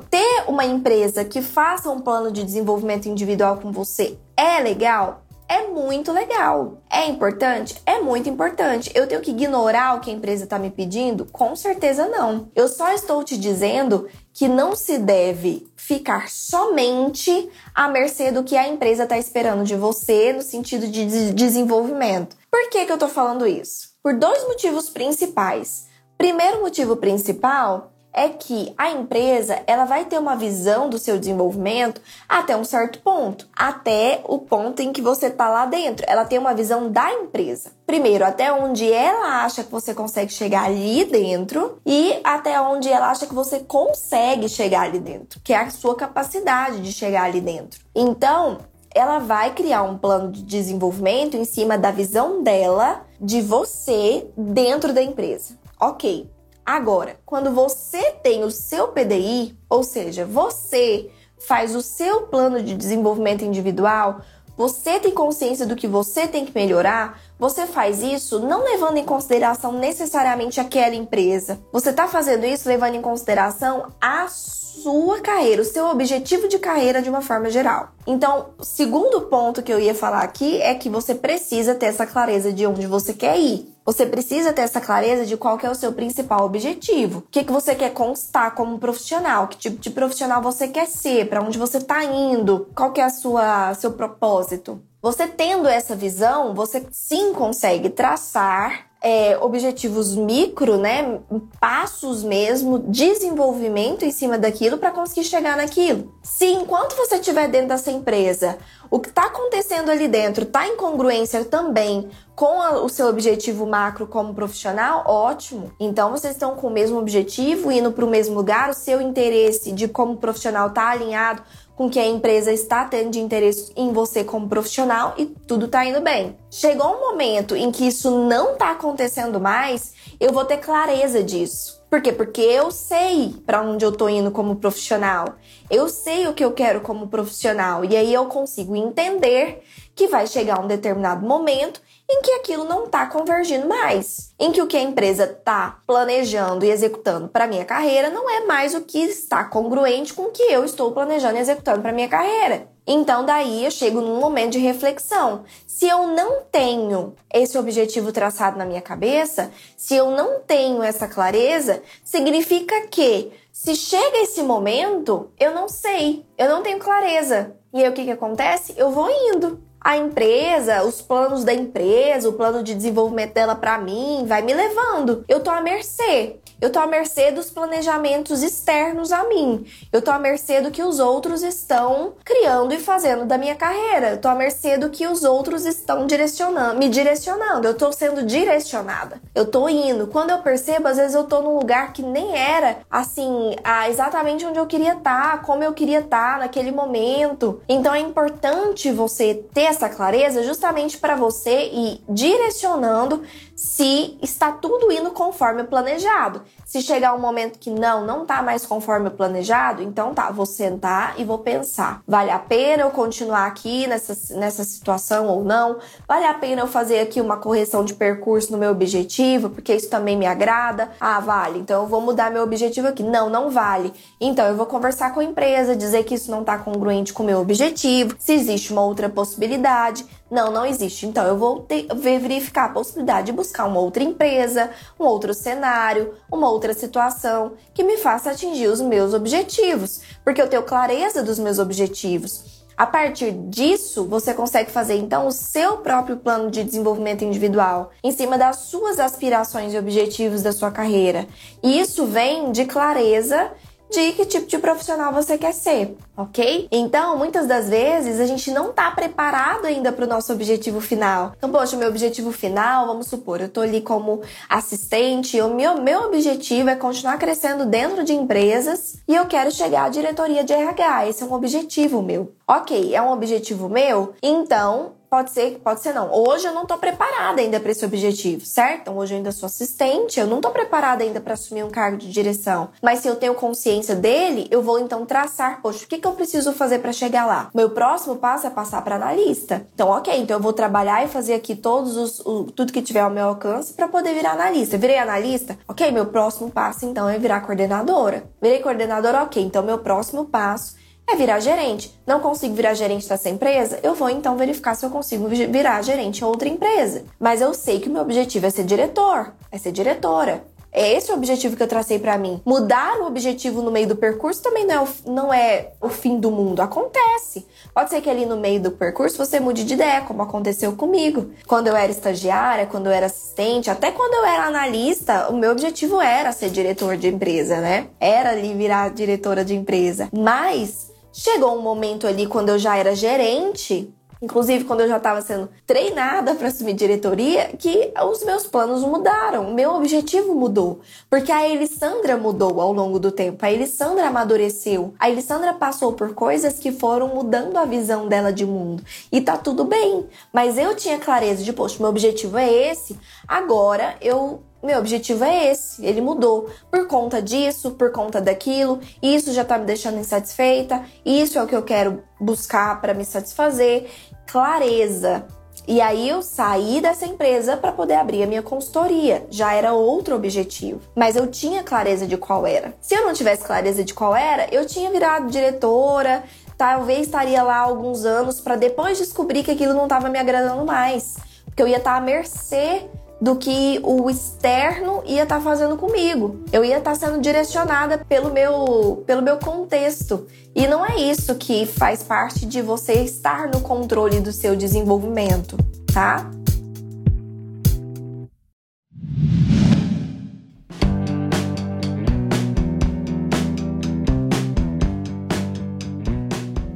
[0.09, 5.22] Ter uma empresa que faça um plano de desenvolvimento individual com você é legal?
[5.49, 6.83] É muito legal.
[6.91, 7.81] É importante?
[7.85, 8.91] É muito importante.
[8.95, 11.27] Eu tenho que ignorar o que a empresa está me pedindo?
[11.27, 12.51] Com certeza não.
[12.55, 18.57] Eu só estou te dizendo que não se deve ficar somente à mercê do que
[18.57, 22.37] a empresa está esperando de você no sentido de desenvolvimento.
[22.51, 23.91] Por que, que eu estou falando isso?
[24.03, 25.87] Por dois motivos principais.
[26.17, 32.01] Primeiro motivo principal é que a empresa ela vai ter uma visão do seu desenvolvimento
[32.29, 36.05] até um certo ponto, até o ponto em que você está lá dentro.
[36.09, 37.73] Ela tem uma visão da empresa.
[37.87, 43.11] Primeiro, até onde ela acha que você consegue chegar ali dentro e até onde ela
[43.11, 47.41] acha que você consegue chegar ali dentro, que é a sua capacidade de chegar ali
[47.41, 47.81] dentro.
[47.95, 48.59] Então,
[48.95, 54.93] ela vai criar um plano de desenvolvimento em cima da visão dela de você dentro
[54.93, 55.57] da empresa.
[55.81, 56.29] Ok,
[56.65, 62.77] Agora, quando você tem o seu PDI, ou seja, você faz o seu plano de
[62.77, 64.21] desenvolvimento individual,
[64.57, 69.05] você tem consciência do que você tem que melhorar, você faz isso não levando em
[69.05, 71.59] consideração necessariamente aquela empresa.
[71.73, 77.01] Você está fazendo isso levando em consideração a sua carreira, o seu objetivo de carreira
[77.01, 77.91] de uma forma geral.
[78.07, 82.53] Então, segundo ponto que eu ia falar aqui é que você precisa ter essa clareza
[82.53, 83.72] de onde você quer ir.
[83.85, 87.19] Você precisa ter essa clareza de qual é o seu principal objetivo.
[87.19, 89.49] O que, que você quer constar como profissional?
[89.49, 91.29] Que tipo de profissional você quer ser?
[91.29, 92.69] Para onde você está indo?
[92.75, 94.81] Qual que é a sua seu propósito?
[95.01, 101.21] Você tendo essa visão, você sim consegue traçar é, objetivos micro, né?
[101.59, 106.15] Passos mesmo, desenvolvimento em cima daquilo para conseguir chegar naquilo.
[106.23, 110.77] Se enquanto você estiver dentro dessa empresa, o que está acontecendo ali dentro está em
[110.77, 115.73] congruência também com a, o seu objetivo macro como profissional, ótimo.
[115.81, 119.73] Então vocês estão com o mesmo objetivo, indo para o mesmo lugar, o seu interesse
[119.73, 121.43] de como profissional está alinhado
[121.77, 125.85] com que a empresa está tendo de interesse em você como profissional e tudo está
[125.85, 126.37] indo bem.
[126.51, 131.83] Chegou um momento em que isso não está acontecendo mais, eu vou ter clareza disso.
[131.89, 132.11] Por quê?
[132.11, 135.35] Porque eu sei para onde eu tô indo como profissional.
[135.71, 139.63] Eu sei o que eu quero como profissional e aí eu consigo entender
[139.95, 141.83] que vai chegar um determinado momento
[142.13, 146.65] em que aquilo não está convergindo mais, em que o que a empresa está planejando
[146.65, 150.43] e executando para minha carreira não é mais o que está congruente com o que
[150.43, 152.69] eu estou planejando e executando para minha carreira.
[152.87, 155.45] Então daí eu chego num momento de reflexão.
[155.67, 161.09] Se eu não tenho esse objetivo traçado na minha cabeça, se eu não tenho essa
[161.09, 167.57] clareza, significa que se chega esse momento, eu não sei, eu não tenho clareza.
[167.73, 168.75] E aí o que que acontece?
[168.77, 173.79] Eu vou indo a empresa, os planos da empresa, o plano de desenvolvimento dela para
[173.79, 175.25] mim, vai me levando.
[175.29, 176.37] Eu tô à mercê.
[176.63, 179.67] Eu tô à mercê dos planejamentos externos a mim.
[179.93, 184.11] Eu tô à mercê do que os outros estão criando e fazendo da minha carreira.
[184.11, 187.67] Eu tô à mercê do que os outros estão direcionando, me direcionando.
[187.67, 189.21] Eu tô sendo direcionada.
[189.35, 190.07] Eu tô indo.
[190.07, 193.57] Quando eu percebo, às vezes eu tô num lugar que nem era assim,
[193.91, 197.61] exatamente onde eu queria estar, tá, como eu queria estar tá naquele momento.
[197.69, 203.23] Então é importante você ter essa clareza justamente para você ir direcionando
[203.63, 206.43] se está tudo indo conforme planejado.
[206.67, 210.45] Se chegar um momento que não, não tá mais conforme o planejado, então tá, vou
[210.45, 212.03] sentar e vou pensar.
[212.07, 215.79] Vale a pena eu continuar aqui nessa, nessa situação ou não?
[216.09, 219.89] Vale a pena eu fazer aqui uma correção de percurso no meu objetivo, porque isso
[219.89, 220.91] também me agrada?
[220.99, 221.61] Ah, vale.
[221.61, 223.05] Então eu vou mudar meu objetivo aqui.
[223.05, 223.93] Não, não vale.
[224.21, 227.27] Então eu vou conversar com a empresa, dizer que isso não tá congruente com o
[227.27, 230.05] meu objetivo, se existe uma outra possibilidade.
[230.33, 231.05] Não, não existe.
[231.05, 236.15] Então eu vou ter, verificar a possibilidade de buscar uma outra empresa, um outro cenário,
[236.33, 241.39] uma outra situação que me faça atingir os meus objetivos, porque eu tenho clareza dos
[241.39, 242.63] meus objetivos.
[242.75, 248.11] A partir disso, você consegue fazer então o seu próprio plano de desenvolvimento individual, em
[248.11, 251.27] cima das suas aspirações e objetivos da sua carreira.
[251.63, 253.53] E isso vem de clareza
[253.93, 256.67] de que tipo de profissional você quer ser, ok?
[256.73, 261.33] Então, muitas das vezes a gente não tá preparado ainda para o nosso objetivo final.
[261.37, 266.05] Então, poxa, meu objetivo final, vamos supor, eu tô ali como assistente, o meu, meu
[266.05, 271.09] objetivo é continuar crescendo dentro de empresas e eu quero chegar à diretoria de RH.
[271.09, 272.33] Esse é um objetivo meu.
[272.53, 274.13] Ok, é um objetivo meu?
[274.23, 276.11] Então, Pode ser, pode ser não.
[276.11, 278.81] Hoje eu não tô preparada ainda para esse objetivo, certo?
[278.81, 281.99] Então hoje eu ainda sou assistente, eu não tô preparada ainda para assumir um cargo
[281.99, 282.71] de direção.
[282.81, 286.13] Mas se eu tenho consciência dele, eu vou então traçar, poxa, o que, que eu
[286.13, 287.51] preciso fazer para chegar lá?
[287.55, 289.67] Meu próximo passo é passar para analista.
[289.75, 293.01] Então, ok, então eu vou trabalhar e fazer aqui todos os o, tudo que tiver
[293.01, 294.79] ao meu alcance para poder virar analista.
[294.79, 298.25] Virei analista, ok, meu próximo passo então é virar coordenadora.
[298.41, 301.99] Virei coordenadora, ok, então meu próximo passo é virar gerente.
[302.07, 303.79] Não consigo virar gerente dessa empresa?
[303.83, 307.05] Eu vou então verificar se eu consigo virar gerente em outra empresa.
[307.19, 310.45] Mas eu sei que o meu objetivo é ser diretor, é ser diretora.
[310.75, 312.41] É esse o objetivo que eu tracei para mim.
[312.47, 316.19] Mudar o objetivo no meio do percurso também não é, o, não é o fim
[316.19, 316.63] do mundo.
[316.63, 317.47] Acontece.
[317.75, 321.31] Pode ser que ali no meio do percurso você mude de ideia, como aconteceu comigo.
[321.47, 325.53] Quando eu era estagiária, quando eu era assistente, até quando eu era analista, o meu
[325.53, 327.89] objetivo era ser diretor de empresa, né?
[328.01, 330.09] Era ali virar diretora de empresa.
[330.11, 335.21] Mas Chegou um momento ali quando eu já era gerente, inclusive quando eu já estava
[335.21, 341.33] sendo treinada para assumir diretoria, que os meus planos mudaram, o meu objetivo mudou, porque
[341.33, 346.59] a Elisandra mudou ao longo do tempo, a Elisandra amadureceu, a Elisandra passou por coisas
[346.59, 348.83] que foram mudando a visão dela de mundo.
[349.11, 353.97] E tá tudo bem, mas eu tinha clareza de, poxa, meu objetivo é esse, agora
[354.01, 359.45] eu meu objetivo é esse, ele mudou por conta disso, por conta daquilo, isso já
[359.45, 363.91] tá me deixando insatisfeita, isso é o que eu quero buscar para me satisfazer,
[364.27, 365.27] clareza.
[365.67, 369.25] E aí eu saí dessa empresa para poder abrir a minha consultoria.
[369.31, 372.75] Já era outro objetivo, mas eu tinha clareza de qual era.
[372.81, 376.25] Se eu não tivesse clareza de qual era, eu tinha virado diretora,
[376.57, 381.17] talvez estaria lá alguns anos para depois descobrir que aquilo não estava me agradando mais,
[381.45, 382.89] porque eu ia estar tá à mercê
[383.23, 386.41] do que o externo ia estar tá fazendo comigo.
[386.53, 390.27] Eu ia estar tá sendo direcionada pelo meu, pelo meu contexto.
[390.53, 395.57] E não é isso que faz parte de você estar no controle do seu desenvolvimento,
[395.95, 396.29] tá?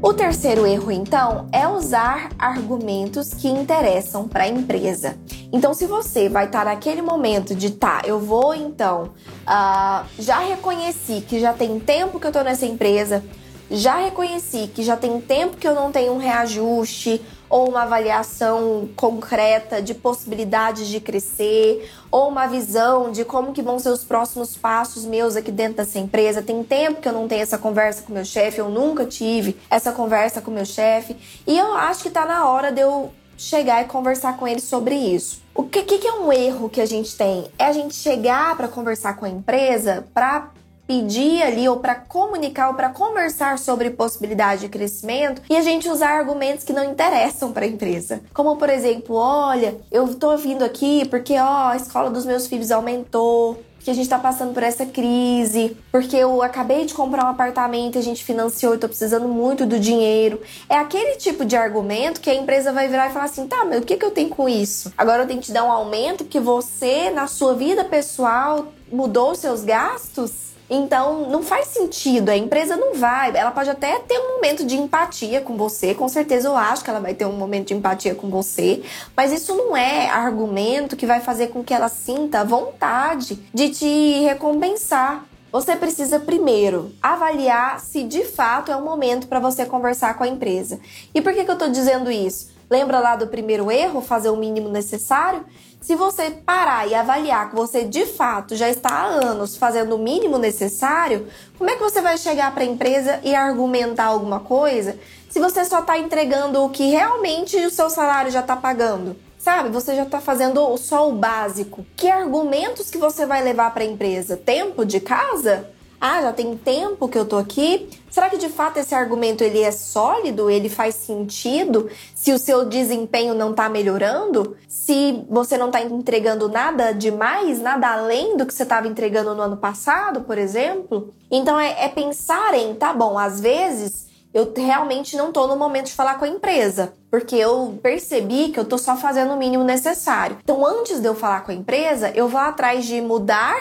[0.07, 5.19] O terceiro erro, então, é usar argumentos que interessam para a empresa.
[5.53, 9.11] Então, se você vai estar tá naquele momento de tá, eu vou então,
[9.43, 13.25] uh, já reconheci que já tem tempo que eu estou nessa empresa,
[13.69, 18.89] já reconheci que já tem tempo que eu não tenho um reajuste ou uma avaliação
[18.97, 24.57] concreta de possibilidades de crescer, ou uma visão de como que vão ser os próximos
[24.57, 26.43] passos meus aqui dentro dessa empresa.
[26.43, 29.93] Tem tempo que eu não tenho essa conversa com meu chefe, eu nunca tive essa
[29.93, 33.87] conversa com meu chefe, e eu acho que está na hora de eu chegar e
[33.87, 35.43] conversar com ele sobre isso.
[35.55, 37.51] O que, que, é um erro que a gente tem?
[37.59, 40.51] É a gente chegar para conversar com a empresa para
[40.87, 45.89] pedir ali ou para comunicar ou para conversar sobre possibilidade de crescimento e a gente
[45.89, 48.21] usar argumentos que não interessam para a empresa.
[48.33, 52.71] Como por exemplo, olha, eu tô vindo aqui porque ó, a escola dos meus filhos
[52.71, 57.29] aumentou, que a gente tá passando por essa crise, porque eu acabei de comprar um
[57.29, 60.43] apartamento a gente financiou e tô precisando muito do dinheiro.
[60.69, 63.79] É aquele tipo de argumento que a empresa vai virar e falar assim: tá, mas
[63.79, 64.93] o que, que eu tenho com isso?
[64.99, 69.37] Agora eu tenho que te dar um aumento porque você, na sua vida pessoal, mudou
[69.37, 70.56] seus gastos?
[70.69, 72.29] Então, não faz sentido.
[72.29, 73.37] A empresa não vai.
[73.37, 75.95] Ela pode até ter um momento de empatia com você.
[75.95, 78.83] Com certeza, eu acho que ela vai ter um momento de empatia com você.
[79.17, 84.21] Mas isso não é argumento que vai fazer com que ela sinta vontade de te
[84.25, 85.25] recompensar.
[85.53, 90.29] Você precisa primeiro avaliar se de fato é o momento para você conversar com a
[90.29, 90.81] empresa.
[91.15, 92.56] E por que, que eu estou dizendo isso?
[92.69, 95.45] Lembra lá do primeiro erro, fazer o mínimo necessário?
[95.81, 99.99] Se você parar e avaliar que você de fato já está há anos fazendo o
[99.99, 104.99] mínimo necessário, como é que você vai chegar para a empresa e argumentar alguma coisa
[105.31, 109.17] se você só está entregando o que realmente o seu salário já está pagando?
[109.39, 111.87] Sabe, você já está fazendo só o básico.
[111.97, 114.37] Que argumentos que você vai levar para a empresa?
[114.37, 115.71] Tempo de casa?
[116.01, 117.89] Ah, já tem tempo que eu tô aqui.
[118.11, 120.51] Será que de fato esse argumento ele é sólido?
[120.51, 121.89] Ele faz sentido?
[122.15, 124.57] Se o seu desempenho não tá melhorando?
[124.69, 129.43] Se você não tá entregando nada demais, nada além do que você estava entregando no
[129.43, 131.15] ano passado, por exemplo?
[131.31, 134.07] Então é, é pensar em, tá bom, às vezes
[134.37, 138.61] eu realmente não tô no momento de falar com a empresa, porque eu percebi que
[138.61, 140.37] eu tô só fazendo o mínimo necessário.
[140.43, 143.57] Então, antes de eu falar com a empresa, eu vou atrás de mudar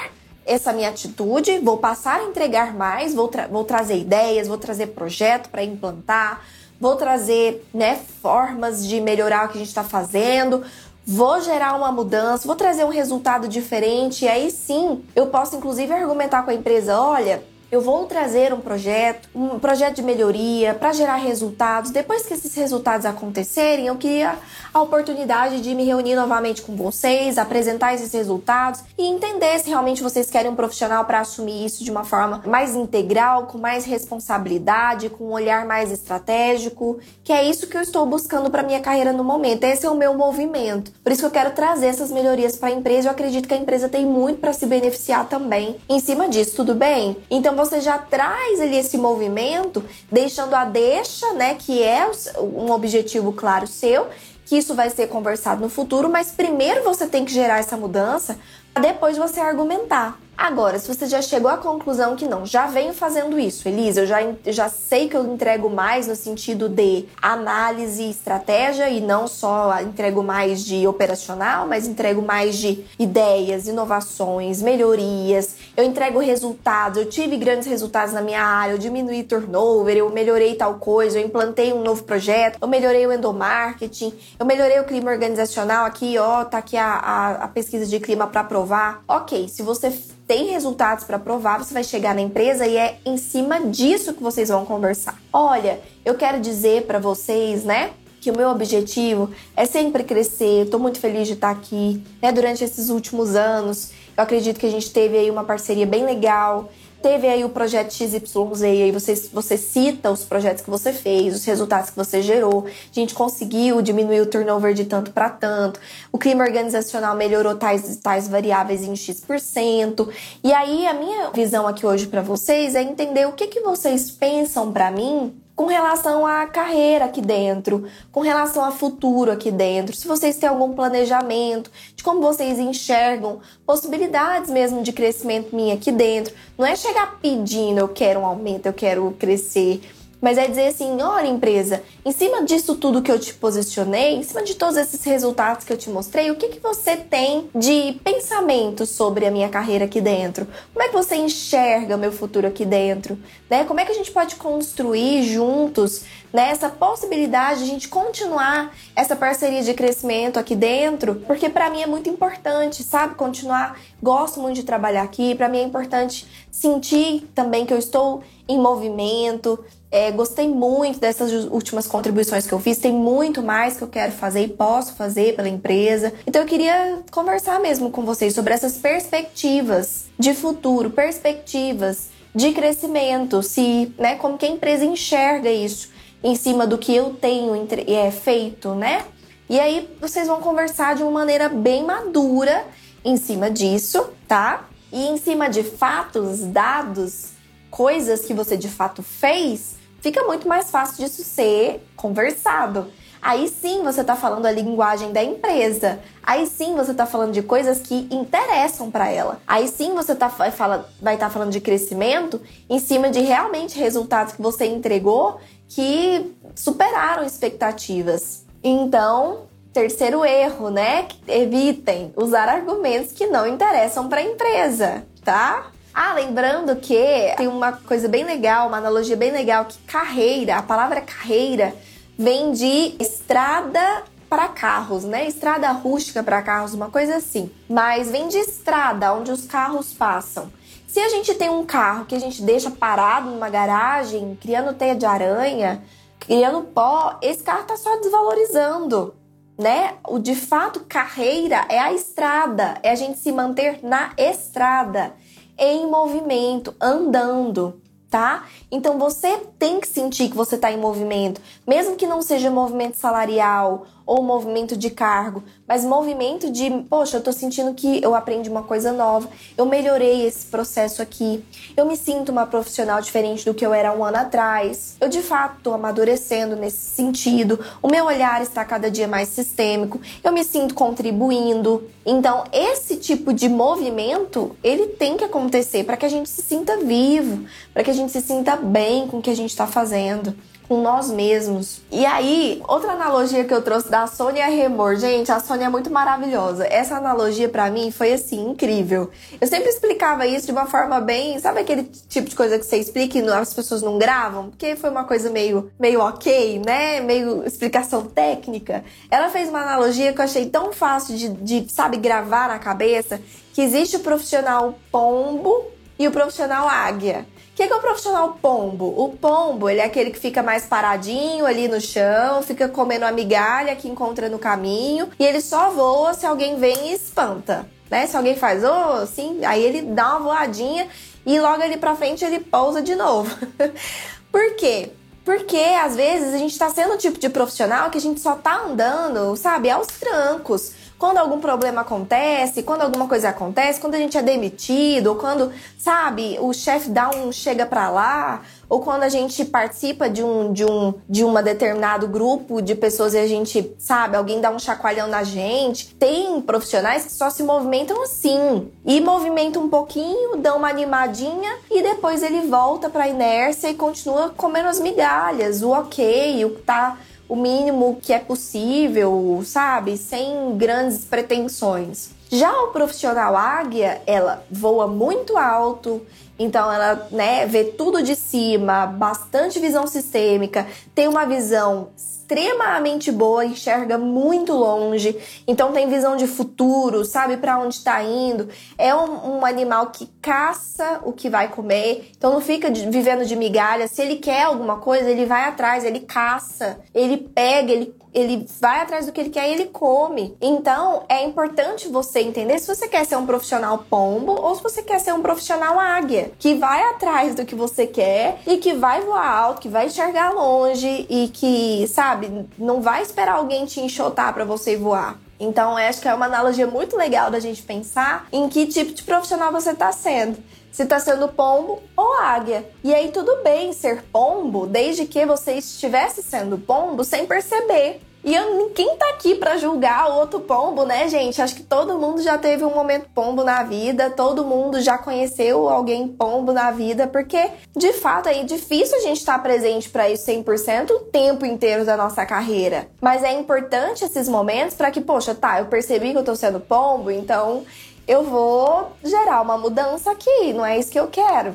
[0.46, 4.88] essa minha atitude, vou passar a entregar mais, vou, tra vou trazer ideias, vou trazer
[4.88, 6.46] projeto para implantar,
[6.80, 10.64] vou trazer né, formas de melhorar o que a gente está fazendo,
[11.06, 15.92] vou gerar uma mudança, vou trazer um resultado diferente, e aí sim eu posso inclusive
[15.92, 20.94] argumentar com a empresa: olha eu vou trazer um projeto, um projeto de melhoria para
[20.94, 21.92] gerar resultados.
[21.92, 24.36] Depois que esses resultados acontecerem, eu queria
[24.74, 30.04] a oportunidade de me reunir novamente com vocês, apresentar esses resultados e entender se realmente
[30.04, 35.10] vocês querem um profissional para assumir isso de uma forma mais integral, com mais responsabilidade,
[35.10, 39.14] com um olhar mais estratégico, que é isso que eu estou buscando para minha carreira
[39.14, 39.64] no momento.
[39.64, 40.92] Esse é o meu movimento.
[41.04, 43.08] Por isso que eu quero trazer essas melhorias para a empresa.
[43.08, 46.76] Eu acredito que a empresa tem muito para se beneficiar também em cima disso, tudo
[46.76, 47.18] bem?
[47.30, 53.34] Então você já traz ali esse movimento, deixando a deixa, né, que é um objetivo
[53.34, 54.08] claro seu,
[54.46, 58.38] que isso vai ser conversado no futuro, mas primeiro você tem que gerar essa mudança,
[58.74, 60.20] para depois você argumentar.
[60.38, 64.06] Agora, se você já chegou à conclusão que não, já venho fazendo isso, Elisa, eu
[64.06, 69.30] já, já sei que eu entrego mais no sentido de análise e estratégia e não
[69.30, 76.98] só entrego mais de operacional, mas entrego mais de ideias, inovações, melhorias, eu entrego resultados,
[76.98, 81.26] eu tive grandes resultados na minha área, eu diminuí turnover, eu melhorei tal coisa, eu
[81.26, 86.46] implantei um novo projeto, eu melhorei o endomarketing, eu melhorei o clima organizacional aqui, ó,
[86.46, 89.04] tá aqui a, a, a pesquisa de clima para provar.
[89.08, 89.92] Ok, se você
[90.28, 94.24] tem resultados para provar, você vai chegar na empresa e é em cima disso que
[94.24, 95.20] vocês vão conversar.
[95.32, 97.92] Olha, eu quero dizer para vocês, né?
[98.22, 100.66] Que o meu objetivo é sempre crescer.
[100.66, 102.02] Estou muito feliz de estar aqui.
[102.20, 102.32] Né?
[102.32, 106.70] Durante esses últimos anos, eu acredito que a gente teve aí uma parceria bem legal
[107.06, 111.46] teve aí o projeto XYZ, aí você, você cita os projetos que você fez, os
[111.46, 112.66] resultados que você gerou.
[112.66, 115.80] A gente conseguiu diminuir o turnover de tanto para tanto.
[116.12, 120.10] O clima organizacional melhorou tais, tais variáveis em X%.
[120.44, 124.10] E aí a minha visão aqui hoje para vocês é entender o que, que vocês
[124.10, 129.96] pensam para mim com relação à carreira aqui dentro, com relação a futuro aqui dentro,
[129.96, 135.92] se vocês têm algum planejamento, de como vocês enxergam possibilidades mesmo de crescimento minha aqui
[135.92, 136.34] dentro.
[136.58, 139.82] Não é chegar pedindo, eu quero um aumento, eu quero crescer.
[140.26, 144.24] Mas é dizer assim: olha, empresa, em cima disso tudo que eu te posicionei, em
[144.24, 148.00] cima de todos esses resultados que eu te mostrei, o que, que você tem de
[148.04, 150.48] pensamento sobre a minha carreira aqui dentro?
[150.74, 153.20] Como é que você enxerga o meu futuro aqui dentro?
[153.48, 153.66] Né?
[153.66, 156.04] Como é que a gente pode construir juntos
[156.34, 161.22] né, essa possibilidade de a gente continuar essa parceria de crescimento aqui dentro?
[161.28, 163.14] Porque para mim é muito importante, sabe?
[163.14, 163.80] Continuar.
[164.02, 168.60] Gosto muito de trabalhar aqui, para mim é importante sentir também que eu estou em
[168.60, 169.64] movimento.
[169.96, 172.78] É, gostei muito dessas últimas contribuições que eu fiz.
[172.78, 176.12] Tem muito mais que eu quero fazer e posso fazer pela empresa.
[176.28, 183.42] Então eu queria conversar mesmo com vocês sobre essas perspectivas de futuro, perspectivas de crescimento,
[183.42, 185.88] se, né, como que a empresa enxerga isso
[186.22, 187.56] em cima do que eu tenho
[187.88, 189.06] é, feito, né?
[189.50, 192.66] E aí vocês vão conversar de uma maneira bem madura
[193.06, 194.68] em cima disso, tá?
[194.92, 197.30] E em cima de fatos, dados,
[197.72, 199.75] coisas que você de fato fez,
[200.06, 202.92] fica muito mais fácil disso ser conversado.
[203.20, 206.00] Aí sim você está falando a linguagem da empresa.
[206.22, 209.42] Aí sim você está falando de coisas que interessam para ela.
[209.48, 212.40] Aí sim você tá, vai estar tá falando de crescimento
[212.70, 218.46] em cima de realmente resultados que você entregou que superaram expectativas.
[218.64, 221.08] Então, terceiro erro, né?
[221.28, 225.72] Evitem usar argumentos que não interessam para a empresa, tá?
[225.98, 230.62] Ah, lembrando que tem uma coisa bem legal, uma analogia bem legal, que carreira, a
[230.62, 231.74] palavra carreira
[232.20, 235.26] vem de estrada para carros, né?
[235.26, 237.50] Estrada rústica para carros, uma coisa assim.
[237.70, 240.52] Mas vem de estrada, onde os carros passam.
[240.86, 244.98] Se a gente tem um carro que a gente deixa parado numa garagem, criando teia
[244.98, 245.82] de aranha,
[246.20, 249.16] criando pó, esse carro tá só desvalorizando,
[249.58, 249.94] né?
[250.06, 255.14] O de fato carreira é a estrada, é a gente se manter na estrada
[255.58, 258.46] em movimento, andando, tá?
[258.72, 262.98] Então você tem que sentir que você está em movimento, mesmo que não seja movimento
[262.98, 268.50] salarial ou movimento de cargo, mas movimento de, poxa, eu tô sentindo que eu aprendi
[268.50, 269.28] uma coisa nova,
[269.58, 271.44] eu melhorei esse processo aqui,
[271.76, 275.22] eu me sinto uma profissional diferente do que eu era um ano atrás, eu de
[275.22, 280.44] fato tô amadurecendo nesse sentido, o meu olhar está cada dia mais sistêmico, eu me
[280.44, 281.90] sinto contribuindo.
[282.06, 286.78] Então, esse tipo de movimento, ele tem que acontecer para que a gente se sinta
[286.78, 290.36] vivo, para que a gente se sinta bem com o que a gente está fazendo
[290.68, 291.82] com nós mesmos.
[291.92, 295.92] E aí, outra analogia que eu trouxe da Sônia Remor, gente, a Sônia é muito
[295.92, 296.66] maravilhosa.
[296.66, 299.10] Essa analogia para mim foi assim incrível.
[299.40, 302.78] Eu sempre explicava isso de uma forma bem, sabe aquele tipo de coisa que você
[302.78, 307.00] explica e as pessoas não gravam, porque foi uma coisa meio meio OK, né?
[307.02, 308.84] Meio explicação técnica.
[309.10, 313.22] Ela fez uma analogia que eu achei tão fácil de, de sabe gravar na cabeça,
[313.54, 315.66] que existe o profissional pombo
[315.98, 317.26] e o profissional águia.
[317.56, 318.94] O que, que é o profissional pombo?
[319.02, 323.14] O pombo, ele é aquele que fica mais paradinho ali no chão, fica comendo a
[323.14, 327.66] migalha que encontra no caminho, e ele só voa se alguém vem e espanta.
[327.90, 328.08] Né?
[328.08, 330.90] Se alguém faz, oh, assim, aí ele dá uma voadinha
[331.26, 333.34] e logo ali pra frente ele pousa de novo.
[334.30, 334.92] Por quê?
[335.26, 338.36] Porque às vezes a gente tá sendo o tipo de profissional que a gente só
[338.36, 340.72] tá andando, sabe, aos trancos.
[341.00, 345.52] Quando algum problema acontece, quando alguma coisa acontece, quando a gente é demitido, ou quando,
[345.78, 350.52] sabe, o chefe dá um chega para lá, ou quando a gente participa de um
[350.52, 354.60] de um de um determinado grupo de pessoas e a gente, sabe, alguém dá um
[354.60, 355.94] chacoalhão na gente.
[355.96, 358.72] Tem profissionais que só se movimentam assim.
[358.86, 364.30] E movimentam um pouquinho, dão uma animadinha e depois ele volta para inércia e continua
[364.36, 366.98] comendo as migalhas, o OK, o que tá
[367.28, 369.98] o mínimo que é possível, sabe?
[369.98, 372.10] Sem grandes pretensões.
[372.32, 376.02] Já o profissional águia, ela voa muito alto,
[376.38, 383.46] então ela né, vê tudo de cima, bastante visão sistêmica, tem uma visão extremamente boa,
[383.46, 385.16] enxerga muito longe,
[385.48, 388.50] então tem visão de futuro, sabe para onde está indo.
[388.80, 393.26] É um, um, animal que caça o que vai comer, então não fica de, vivendo
[393.26, 393.88] de migalha.
[393.88, 398.80] Se ele quer alguma coisa, ele vai atrás, ele caça, ele pega, ele ele vai
[398.80, 400.36] atrás do que ele quer e ele come.
[400.42, 404.82] Então, é importante você entender se você quer ser um profissional pombo ou se você
[404.82, 409.02] quer ser um profissional águia, que vai atrás do que você quer e que vai
[409.02, 414.34] voar alto, que vai enxergar longe e que, sabe, não vai esperar alguém te enxotar
[414.34, 415.20] para você voar.
[415.40, 419.04] Então, acho que é uma analogia muito legal da gente pensar em que tipo de
[419.04, 420.38] profissional você está sendo
[420.76, 422.70] se está sendo pombo ou águia.
[422.84, 428.02] E aí tudo bem ser pombo, desde que você estivesse sendo pombo sem perceber.
[428.26, 431.42] E eu, ninguém tá aqui para julgar o outro pombo, né, gente?
[431.42, 435.70] Acho que todo mundo já teve um momento pombo na vida, todo mundo já conheceu
[435.70, 440.10] alguém pombo na vida, porque de fato é difícil a gente estar tá presente para
[440.10, 442.88] isso 100% o tempo inteiro da nossa carreira.
[443.00, 446.60] Mas é importante esses momentos para que, poxa, tá, eu percebi que eu tô sendo
[446.60, 447.64] pombo, então
[448.08, 451.54] eu vou gerar uma mudança aqui, não é isso que eu quero.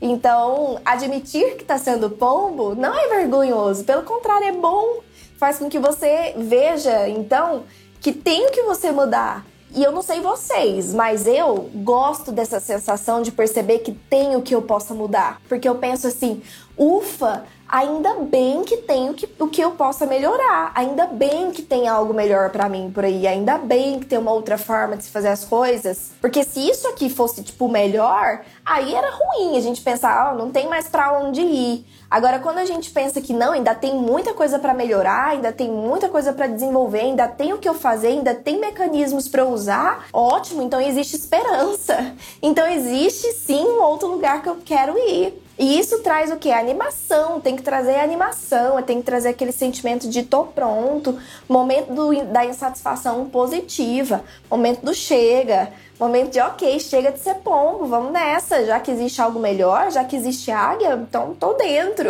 [0.00, 5.00] Então, admitir que está sendo pombo não é vergonhoso, pelo contrário, é bom
[5.40, 7.64] faz com que você veja, então,
[7.98, 9.46] que tem que você mudar.
[9.74, 14.54] E eu não sei vocês, mas eu gosto dessa sensação de perceber que tenho que
[14.54, 15.40] eu possa mudar.
[15.48, 16.42] Porque eu penso assim,
[16.76, 21.62] ufa, ainda bem que tem o que, o que eu possa melhorar, ainda bem que
[21.62, 25.04] tem algo melhor para mim por aí, ainda bem que tem uma outra forma de
[25.04, 26.10] se fazer as coisas.
[26.20, 30.50] Porque se isso aqui fosse, tipo, melhor, aí era ruim a gente pensar, oh, não
[30.50, 31.86] tem mais para onde ir.
[32.10, 35.70] Agora, quando a gente pensa que não, ainda tem muita coisa para melhorar, ainda tem
[35.70, 40.08] muita coisa para desenvolver, ainda tem o que eu fazer, ainda tem mecanismos para usar,
[40.12, 42.14] ótimo, então existe esperança.
[42.42, 45.40] Então existe sim um outro lugar que eu quero ir.
[45.60, 46.50] E isso traz o que?
[46.50, 52.24] Animação, tem que trazer animação, tem que trazer aquele sentimento de tô pronto, momento do,
[52.32, 58.64] da insatisfação positiva, momento do chega, momento de ok, chega de ser pombo, vamos nessa,
[58.64, 62.08] já que existe algo melhor, já que existe águia, então tô dentro,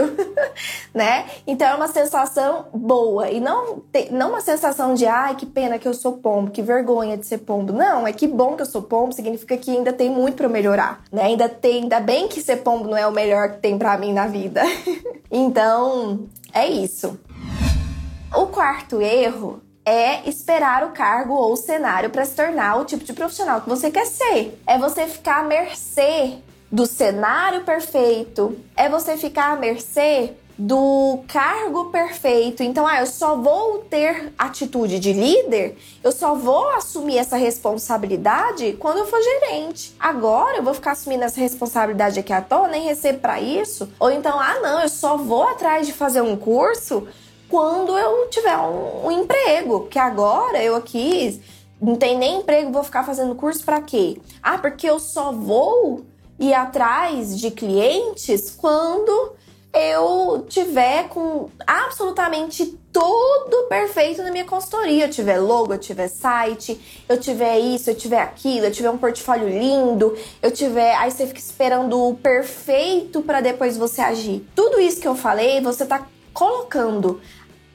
[0.94, 1.26] né?
[1.46, 5.88] Então é uma sensação boa e não, não uma sensação de ai, que pena que
[5.88, 7.72] eu sou pombo, que vergonha de ser pombo.
[7.72, 11.02] Não, é que bom que eu sou pombo, significa que ainda tem muito para melhorar,
[11.10, 11.24] né?
[11.24, 14.12] Ainda tem, ainda bem que ser pombo não é o melhor que tem para mim
[14.12, 14.62] na vida.
[15.30, 17.18] então, é isso.
[18.32, 19.60] O quarto erro
[19.90, 23.68] é esperar o cargo ou o cenário para se tornar o tipo de profissional que
[23.68, 24.56] você quer ser.
[24.64, 26.38] É você ficar à mercê
[26.70, 32.62] do cenário perfeito, é você ficar à mercê do cargo perfeito.
[32.62, 38.76] Então, ah, eu só vou ter atitude de líder, eu só vou assumir essa responsabilidade
[38.78, 39.96] quando eu for gerente.
[39.98, 43.88] Agora eu vou ficar assumindo essa responsabilidade aqui à toa, nem recebo para isso.
[43.98, 47.08] Ou então, ah, não, eu só vou atrás de fazer um curso
[47.50, 49.80] quando eu tiver um, um emprego.
[49.80, 51.42] Porque agora eu aqui
[51.80, 54.20] não tem nem emprego, vou ficar fazendo curso para quê?
[54.42, 56.04] Ah, porque eu só vou
[56.38, 59.34] ir atrás de clientes quando
[59.72, 65.04] eu tiver com absolutamente tudo perfeito na minha consultoria.
[65.04, 68.98] Eu tiver logo, eu tiver site, eu tiver isso, eu tiver aquilo, eu tiver um
[68.98, 70.94] portfólio lindo, eu tiver.
[70.96, 74.44] Aí você fica esperando o perfeito para depois você agir.
[74.54, 77.20] Tudo isso que eu falei, você tá colocando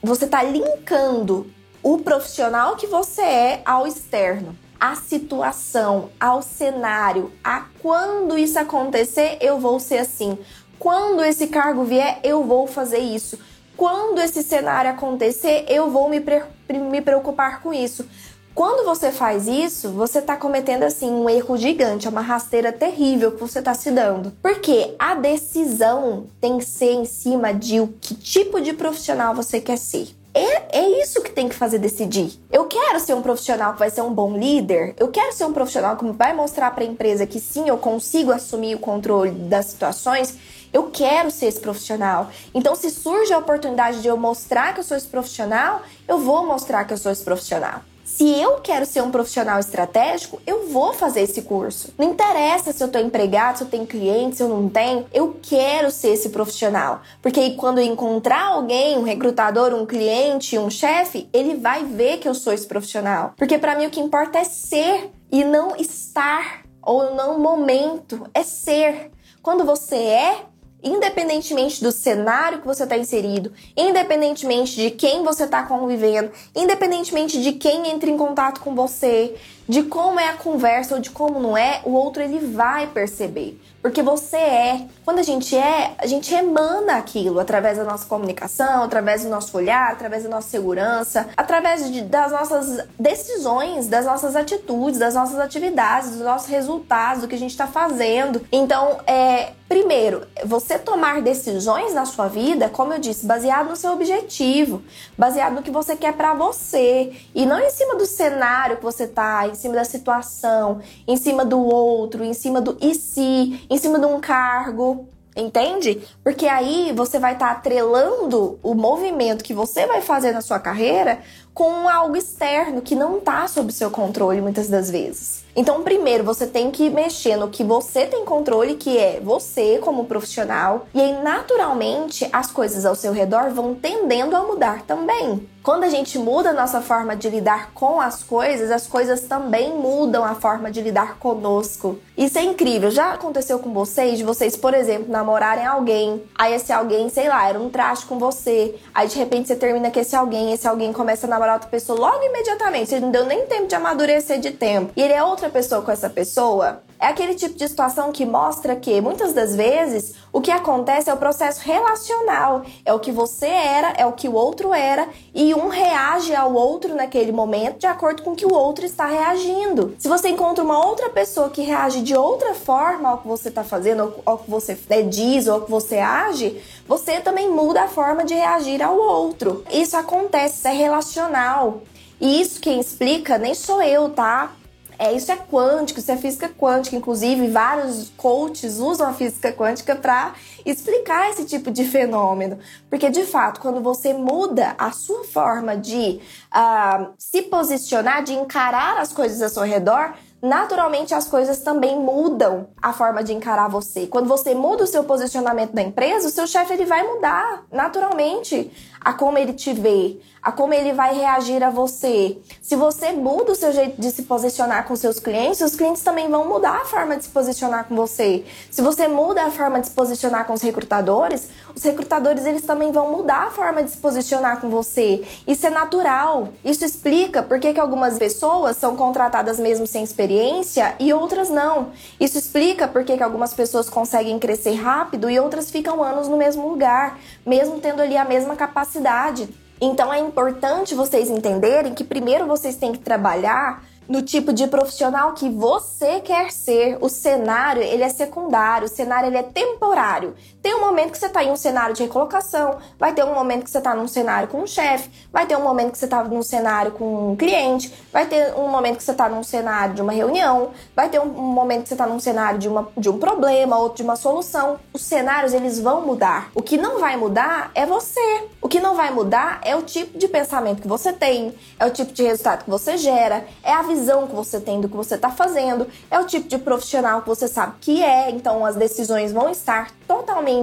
[0.06, 1.50] você está linkando
[1.82, 9.38] o profissional que você é ao externo, à situação, ao cenário, a quando isso acontecer,
[9.42, 10.38] eu vou ser assim.
[10.78, 13.40] Quando esse cargo vier, eu vou fazer isso.
[13.76, 18.08] Quando esse cenário acontecer, eu vou me, pre me preocupar com isso.
[18.56, 23.34] Quando você faz isso, você está cometendo assim um erro gigante, é uma rasteira terrível
[23.34, 24.32] que você está se dando.
[24.42, 29.60] Porque a decisão tem que ser em cima de o que tipo de profissional você
[29.60, 30.08] quer ser.
[30.34, 32.40] É, é isso que tem que fazer decidir.
[32.50, 34.96] Eu quero ser um profissional que vai ser um bom líder.
[34.98, 38.32] Eu quero ser um profissional que vai mostrar para a empresa que sim, eu consigo
[38.32, 40.38] assumir o controle das situações.
[40.72, 42.30] Eu quero ser esse profissional.
[42.54, 46.46] Então, se surge a oportunidade de eu mostrar que eu sou esse profissional, eu vou
[46.46, 47.82] mostrar que eu sou esse profissional.
[48.16, 51.94] Se eu quero ser um profissional estratégico, eu vou fazer esse curso.
[51.98, 55.38] Não interessa se eu estou empregado, se eu tenho cliente, se eu não tenho, eu
[55.42, 57.02] quero ser esse profissional.
[57.22, 62.30] Porque quando eu encontrar alguém, um recrutador, um cliente, um chefe, ele vai ver que
[62.30, 63.34] eu sou esse profissional.
[63.36, 68.44] Porque para mim o que importa é ser e não estar ou não momento, é
[68.44, 69.12] ser.
[69.42, 70.46] Quando você é,
[70.86, 77.54] independentemente do cenário que você está inserido, independentemente de quem você está convivendo, independentemente de
[77.54, 79.36] quem entra em contato com você,
[79.68, 83.60] de como é a conversa ou de como não é, o outro ele vai perceber.
[83.86, 84.88] Porque você é.
[85.04, 89.56] Quando a gente é, a gente emana aquilo através da nossa comunicação, através do nosso
[89.56, 95.38] olhar, através da nossa segurança, através de, das nossas decisões, das nossas atitudes, das nossas
[95.38, 98.42] atividades, dos nossos resultados, do que a gente está fazendo.
[98.52, 103.92] Então, é, primeiro, você tomar decisões na sua vida, como eu disse, baseado no seu
[103.92, 104.82] objetivo,
[105.16, 109.06] baseado no que você quer para você e não em cima do cenário que você
[109.06, 113.78] tá, em cima da situação, em cima do outro, em cima do e se, em
[113.78, 116.02] cima de um cargo, entende?
[116.24, 120.60] Porque aí você vai estar tá atrelando o movimento que você vai fazer na sua
[120.60, 121.20] carreira
[121.54, 125.46] com algo externo que não está sob seu controle muitas das vezes.
[125.56, 130.04] Então, primeiro, você tem que mexer no que você tem controle, que é você como
[130.04, 135.48] profissional, e aí, naturalmente, as coisas ao seu redor vão tendendo a mudar também.
[135.66, 139.74] Quando a gente muda a nossa forma de lidar com as coisas, as coisas também
[139.74, 141.98] mudam a forma de lidar conosco.
[142.16, 142.92] Isso é incrível.
[142.92, 147.50] Já aconteceu com vocês, de vocês, por exemplo, namorarem alguém, aí esse alguém, sei lá,
[147.50, 150.94] era um traste com você, aí de repente você termina com esse alguém, esse alguém
[150.94, 154.52] começa a namorar outra pessoa logo imediatamente, você não deu nem tempo de amadurecer de
[154.52, 158.26] tempo, e ele é outra pessoa com essa pessoa, é aquele tipo de situação que
[158.26, 162.64] mostra que, muitas das vezes, o que acontece é o processo relacional.
[162.84, 166.54] É o que você era, é o que o outro era, e um reage ao
[166.54, 169.96] outro naquele momento de acordo com o que o outro está reagindo.
[170.00, 173.64] Se você encontra uma outra pessoa que reage de outra forma ao que você está
[173.64, 177.88] fazendo, ao que você né, diz ou ao que você age, você também muda a
[177.88, 179.64] forma de reagir ao outro.
[179.72, 181.82] Isso acontece, isso é relacional.
[182.20, 184.52] E isso quem explica nem sou eu, tá?
[184.98, 186.96] É, isso é quântico, isso é física quântica.
[186.96, 190.34] Inclusive, vários coaches usam a física quântica para
[190.66, 192.60] explicar esse tipo de fenômeno.
[192.90, 196.20] Porque, de fato, quando você muda a sua forma de
[196.54, 202.68] uh, se posicionar, de encarar as coisas ao seu redor, naturalmente as coisas também mudam
[202.82, 204.08] a forma de encarar você.
[204.08, 208.72] Quando você muda o seu posicionamento na empresa, o seu chefe ele vai mudar naturalmente
[209.06, 212.40] a como ele te vê, a como ele vai reagir a você.
[212.60, 216.28] Se você muda o seu jeito de se posicionar com seus clientes, os clientes também
[216.28, 218.44] vão mudar a forma de se posicionar com você.
[218.72, 222.92] Se você muda a forma de se posicionar com os recrutadores, os recrutadores eles também
[222.92, 225.24] vão mudar a forma de se posicionar com você.
[225.46, 226.50] Isso é natural.
[226.64, 231.90] Isso explica por que, que algumas pessoas são contratadas mesmo sem experiência e outras não.
[232.20, 236.38] Isso explica por que, que algumas pessoas conseguem crescer rápido e outras ficam anos no
[236.38, 239.50] mesmo lugar, mesmo tendo ali a mesma capacidade capacidade.
[239.80, 245.34] Então é importante vocês entenderem que primeiro vocês têm que trabalhar no tipo de profissional
[245.34, 246.98] que você quer ser.
[247.02, 250.36] O cenário, ele é secundário, o cenário ele é temporário.
[250.66, 253.66] Tem um momento que você está em um cenário de recolocação, vai ter um momento
[253.66, 256.24] que você está num cenário com um chefe, vai ter um momento que você está
[256.24, 260.02] num cenário com um cliente, vai ter um momento que você está num cenário de
[260.02, 263.20] uma reunião, vai ter um momento que você está num cenário de, uma, de um
[263.20, 264.80] problema, outro de uma solução.
[264.92, 266.50] Os cenários, eles vão mudar.
[266.56, 268.46] O que não vai mudar é você.
[268.60, 271.92] O que não vai mudar é o tipo de pensamento que você tem, é o
[271.92, 275.14] tipo de resultado que você gera, é a visão que você tem do que você
[275.14, 279.32] está fazendo, é o tipo de profissional que você sabe que é, então as decisões
[279.32, 280.55] vão estar totalmente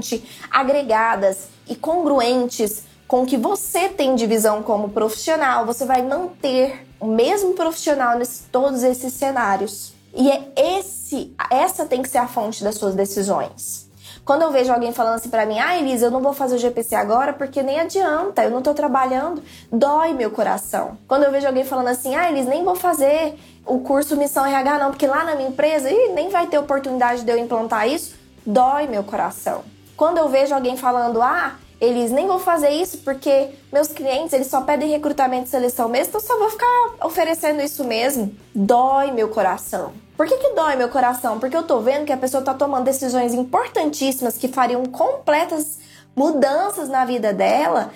[0.50, 6.86] agregadas e congruentes com o que você tem de visão como profissional, você vai manter
[6.98, 9.92] o mesmo profissional em todos esses cenários.
[10.14, 13.90] E é esse, essa tem que ser a fonte das suas decisões.
[14.24, 16.58] Quando eu vejo alguém falando assim para mim, ah, Elisa, eu não vou fazer o
[16.58, 20.96] GPC agora porque nem adianta, eu não tô trabalhando, dói meu coração.
[21.08, 23.34] Quando eu vejo alguém falando assim, ah, Elisa, nem vou fazer
[23.66, 27.24] o curso Missão RH não, porque lá na minha empresa ih, nem vai ter oportunidade
[27.24, 28.14] de eu implantar isso,
[28.46, 29.64] dói meu coração.
[30.02, 34.48] Quando eu vejo alguém falando, ah, eles nem vou fazer isso porque meus clientes eles
[34.48, 36.66] só pedem recrutamento e seleção mesmo, então só vou ficar
[37.04, 38.34] oferecendo isso mesmo.
[38.52, 39.92] Dói meu coração.
[40.16, 41.38] Por que, que dói meu coração?
[41.38, 45.78] Porque eu tô vendo que a pessoa tá tomando decisões importantíssimas que fariam completas
[46.16, 47.92] mudanças na vida dela,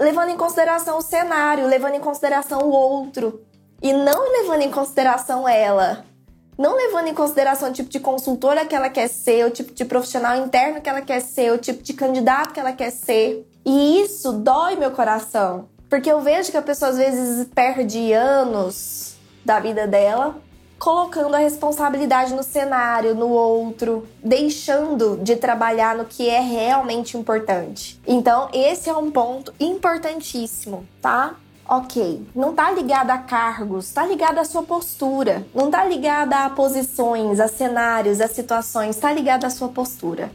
[0.00, 3.42] levando em consideração o cenário, levando em consideração o outro
[3.82, 6.02] e não levando em consideração ela
[6.62, 9.84] não levando em consideração o tipo de consultora que ela quer ser, o tipo de
[9.84, 13.44] profissional interno que ela quer ser, o tipo de candidato que ela quer ser.
[13.66, 19.16] E isso dói meu coração, porque eu vejo que a pessoa às vezes perde anos
[19.44, 20.36] da vida dela
[20.78, 28.00] colocando a responsabilidade no cenário, no outro, deixando de trabalhar no que é realmente importante.
[28.04, 31.36] Então, esse é um ponto importantíssimo, tá?
[31.68, 35.46] Ok, não tá ligada a cargos, tá ligada à sua postura.
[35.54, 40.30] Não tá ligada a posições, a cenários, a situações, tá ligada à sua postura.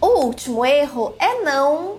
[0.00, 1.98] O último erro é não,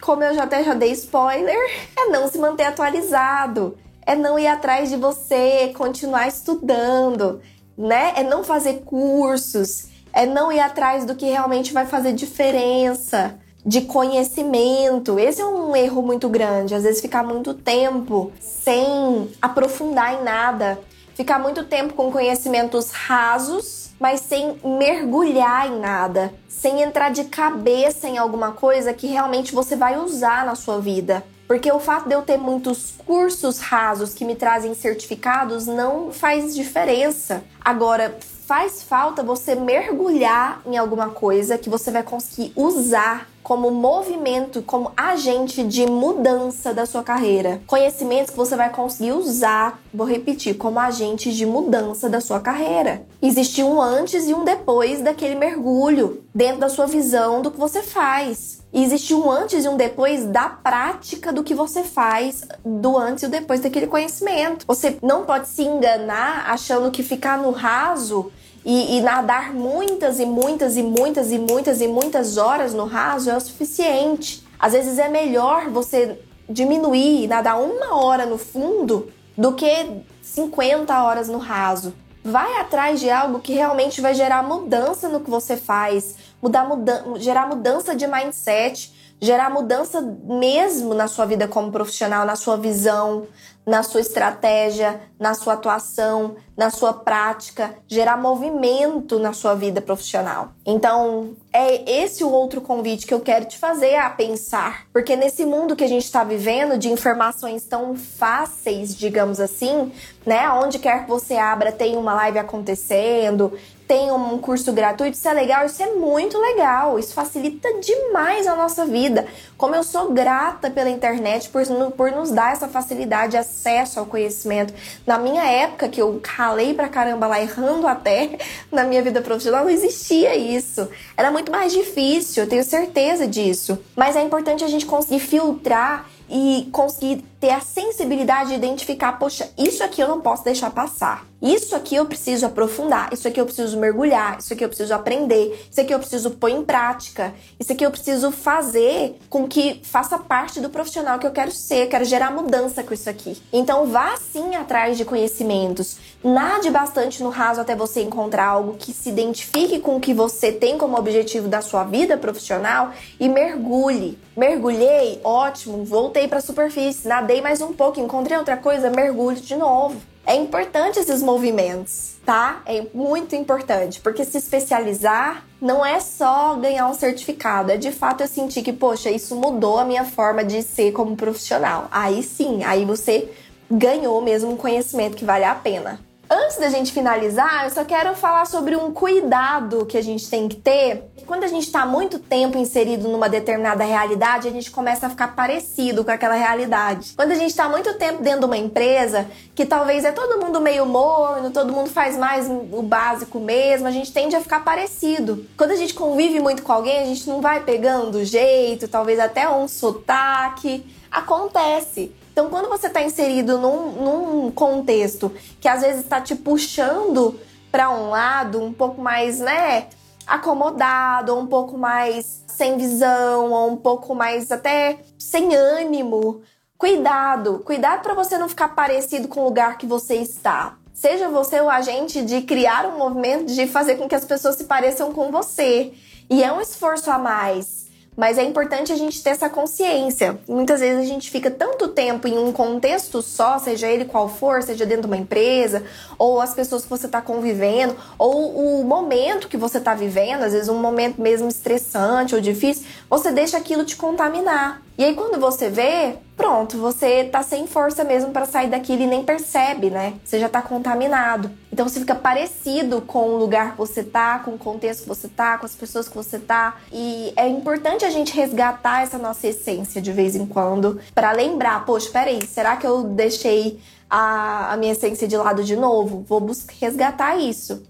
[0.00, 1.56] como eu já até já dei spoiler,
[1.96, 7.40] é não se manter atualizado, é não ir atrás de você, continuar estudando,
[7.76, 8.14] né?
[8.16, 13.38] É não fazer cursos, é não ir atrás do que realmente vai fazer diferença
[13.68, 15.18] de conhecimento.
[15.18, 16.74] Esse é um erro muito grande.
[16.74, 20.80] Às vezes ficar muito tempo sem aprofundar em nada,
[21.14, 28.08] ficar muito tempo com conhecimentos rasos, mas sem mergulhar em nada, sem entrar de cabeça
[28.08, 31.22] em alguma coisa que realmente você vai usar na sua vida.
[31.46, 36.54] Porque o fato de eu ter muitos cursos rasos que me trazem certificados não faz
[36.54, 37.44] diferença.
[37.60, 38.16] Agora,
[38.46, 44.92] faz falta você mergulhar em alguma coisa que você vai conseguir usar como movimento, como
[44.94, 47.62] agente de mudança da sua carreira.
[47.66, 53.06] Conhecimentos que você vai conseguir usar, vou repetir, como agente de mudança da sua carreira.
[53.22, 57.82] Existe um antes e um depois daquele mergulho dentro da sua visão do que você
[57.82, 58.58] faz.
[58.70, 63.24] E existe um antes e um depois da prática do que você faz, do antes
[63.24, 64.66] e depois daquele conhecimento.
[64.66, 68.30] Você não pode se enganar achando que ficar no raso
[68.64, 73.30] e, e, nadar muitas e muitas e muitas e muitas e muitas horas no raso
[73.30, 74.46] é o suficiente.
[74.58, 81.02] Às vezes é melhor você diminuir e nadar uma hora no fundo do que 50
[81.02, 81.94] horas no raso.
[82.24, 87.04] Vai atrás de algo que realmente vai gerar mudança no que você faz, mudar, muda
[87.16, 93.26] gerar mudança de mindset, gerar mudança mesmo na sua vida como profissional, na sua visão,
[93.64, 100.48] na sua estratégia, na sua atuação, na sua prática, gerar movimento na sua vida profissional.
[100.66, 105.44] Então, é esse o outro convite que eu quero te fazer a pensar, porque nesse
[105.44, 109.92] mundo que a gente está vivendo de informações tão fáceis, digamos assim,
[110.26, 113.52] né, onde quer que você abra tem uma live acontecendo,
[113.88, 118.54] tem um curso gratuito, isso é legal, isso é muito legal, isso facilita demais a
[118.54, 119.26] nossa vida.
[119.56, 121.62] Como eu sou grata pela internet por,
[121.96, 124.74] por nos dar essa facilidade, acesso ao conhecimento.
[125.06, 128.38] Na minha época, que eu ralei pra caramba lá errando até
[128.72, 130.88] na minha vida profissional, não existia isso.
[131.16, 133.78] Era muito mais difícil, eu tenho certeza disso.
[133.94, 139.50] Mas é importante a gente conseguir filtrar e conseguir ter a sensibilidade de identificar, poxa,
[139.56, 141.26] isso aqui eu não posso deixar passar.
[141.40, 145.68] Isso aqui eu preciso aprofundar, isso aqui eu preciso mergulhar, isso aqui eu preciso aprender,
[145.70, 150.18] isso aqui eu preciso pôr em prática, isso aqui eu preciso fazer com que faça
[150.18, 153.40] parte do profissional que eu quero ser, eu quero gerar mudança com isso aqui.
[153.52, 158.92] Então vá sim atrás de conhecimentos, nade bastante no raso até você encontrar algo que
[158.92, 164.18] se identifique com o que você tem como objetivo da sua vida profissional e mergulhe.
[164.36, 169.54] Mergulhei, ótimo, voltei para a superfície, nadei mais um pouco, encontrei outra coisa, mergulho de
[169.54, 170.00] novo.
[170.26, 172.62] É importante esses movimentos, tá?
[172.66, 178.22] É muito importante, porque se especializar não é só ganhar um certificado, é de fato
[178.22, 181.88] eu sentir que, poxa, isso mudou a minha forma de ser como profissional.
[181.90, 183.30] Aí sim, aí você
[183.70, 186.00] ganhou mesmo um conhecimento que vale a pena.
[186.30, 190.46] Antes da gente finalizar, eu só quero falar sobre um cuidado que a gente tem
[190.46, 191.04] que ter.
[191.26, 195.34] Quando a gente está muito tempo inserido numa determinada realidade, a gente começa a ficar
[195.34, 197.14] parecido com aquela realidade.
[197.16, 200.60] Quando a gente está muito tempo dentro de uma empresa, que talvez é todo mundo
[200.60, 205.46] meio morno, todo mundo faz mais o básico mesmo, a gente tende a ficar parecido.
[205.56, 209.18] Quando a gente convive muito com alguém, a gente não vai pegando o jeito, talvez
[209.18, 210.84] até um sotaque.
[211.10, 212.12] Acontece.
[212.38, 215.28] Então, quando você está inserido num, num contexto
[215.60, 217.36] que às vezes está te puxando
[217.68, 219.88] para um lado um pouco mais, né,
[220.24, 226.40] acomodado, ou um pouco mais sem visão, ou um pouco mais até sem ânimo,
[226.78, 230.76] cuidado, cuidado para você não ficar parecido com o lugar que você está.
[230.94, 234.62] Seja você o agente de criar um movimento de fazer com que as pessoas se
[234.62, 235.92] pareçam com você.
[236.30, 237.87] E é um esforço a mais.
[238.18, 240.40] Mas é importante a gente ter essa consciência.
[240.48, 244.60] Muitas vezes a gente fica tanto tempo em um contexto só, seja ele qual for,
[244.60, 245.84] seja dentro de uma empresa,
[246.18, 250.52] ou as pessoas que você está convivendo, ou o momento que você está vivendo, às
[250.52, 254.82] vezes um momento mesmo estressante ou difícil, você deixa aquilo te contaminar.
[254.98, 259.06] E aí quando você vê, pronto, você tá sem força mesmo para sair daquilo e
[259.06, 260.14] nem percebe, né?
[260.24, 261.52] Você já tá contaminado.
[261.72, 265.28] Então você fica parecido com o lugar que você tá, com o contexto que você
[265.28, 266.78] tá, com as pessoas que você tá.
[266.92, 271.86] E é importante a gente resgatar essa nossa essência de vez em quando para lembrar,
[271.86, 273.78] poxa, peraí, será que eu deixei
[274.10, 276.24] a, a minha essência de lado de novo?
[276.26, 277.84] Vou buscar resgatar isso.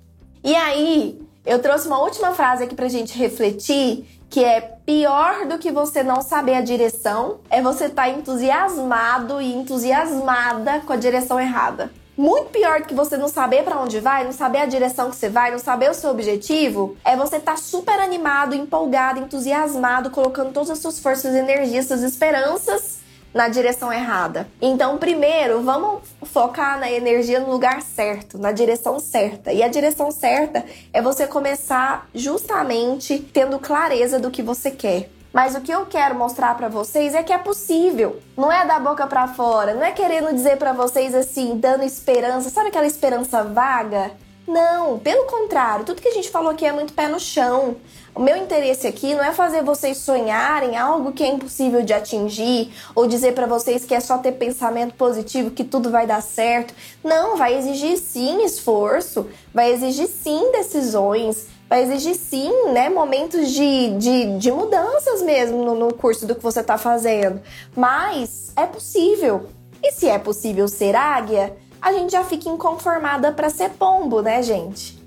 [0.45, 5.59] E aí, eu trouxe uma última frase aqui pra gente refletir que é pior do
[5.59, 10.97] que você não saber a direção é você estar tá entusiasmado e entusiasmada com a
[10.97, 11.91] direção errada.
[12.17, 15.17] Muito pior do que você não saber para onde vai, não saber a direção que
[15.17, 20.11] você vai, não saber o seu objetivo, é você estar tá super animado, empolgado, entusiasmado,
[20.11, 22.98] colocando todas as suas forças, energias, suas esperanças
[23.33, 24.49] na direção errada.
[24.61, 29.53] Então, primeiro, vamos focar na energia no lugar certo, na direção certa.
[29.53, 35.11] E a direção certa é você começar justamente tendo clareza do que você quer.
[35.33, 38.19] Mas o que eu quero mostrar para vocês é que é possível.
[38.37, 42.51] Não é da boca para fora, não é querendo dizer para vocês assim, dando esperança,
[42.51, 44.11] sabe aquela esperança vaga?
[44.49, 47.77] Não, pelo contrário, tudo que a gente falou aqui é muito pé no chão.
[48.15, 52.73] O meu interesse aqui não é fazer vocês sonharem algo que é impossível de atingir
[52.95, 56.73] ou dizer para vocês que é só ter pensamento positivo que tudo vai dar certo.
[57.05, 63.99] Não, vai exigir sim esforço, vai exigir sim decisões, vai exigir sim, né, momentos de,
[63.99, 67.43] de, de mudanças mesmo no, no curso do que você está fazendo.
[67.77, 69.47] Mas é possível.
[69.83, 74.43] E se é possível ser águia, a gente já fica inconformada para ser pombo, né,
[74.43, 74.99] gente?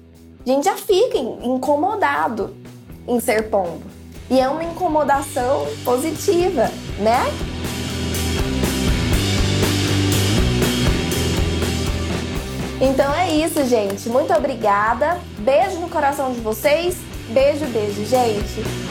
[0.45, 2.55] A gente já fica incomodado
[3.07, 3.83] em ser pombo.
[4.29, 7.19] E é uma incomodação positiva, né?
[12.79, 14.09] Então é isso, gente.
[14.09, 15.19] Muito obrigada.
[15.39, 16.97] Beijo no coração de vocês.
[17.29, 18.90] Beijo, beijo, gente.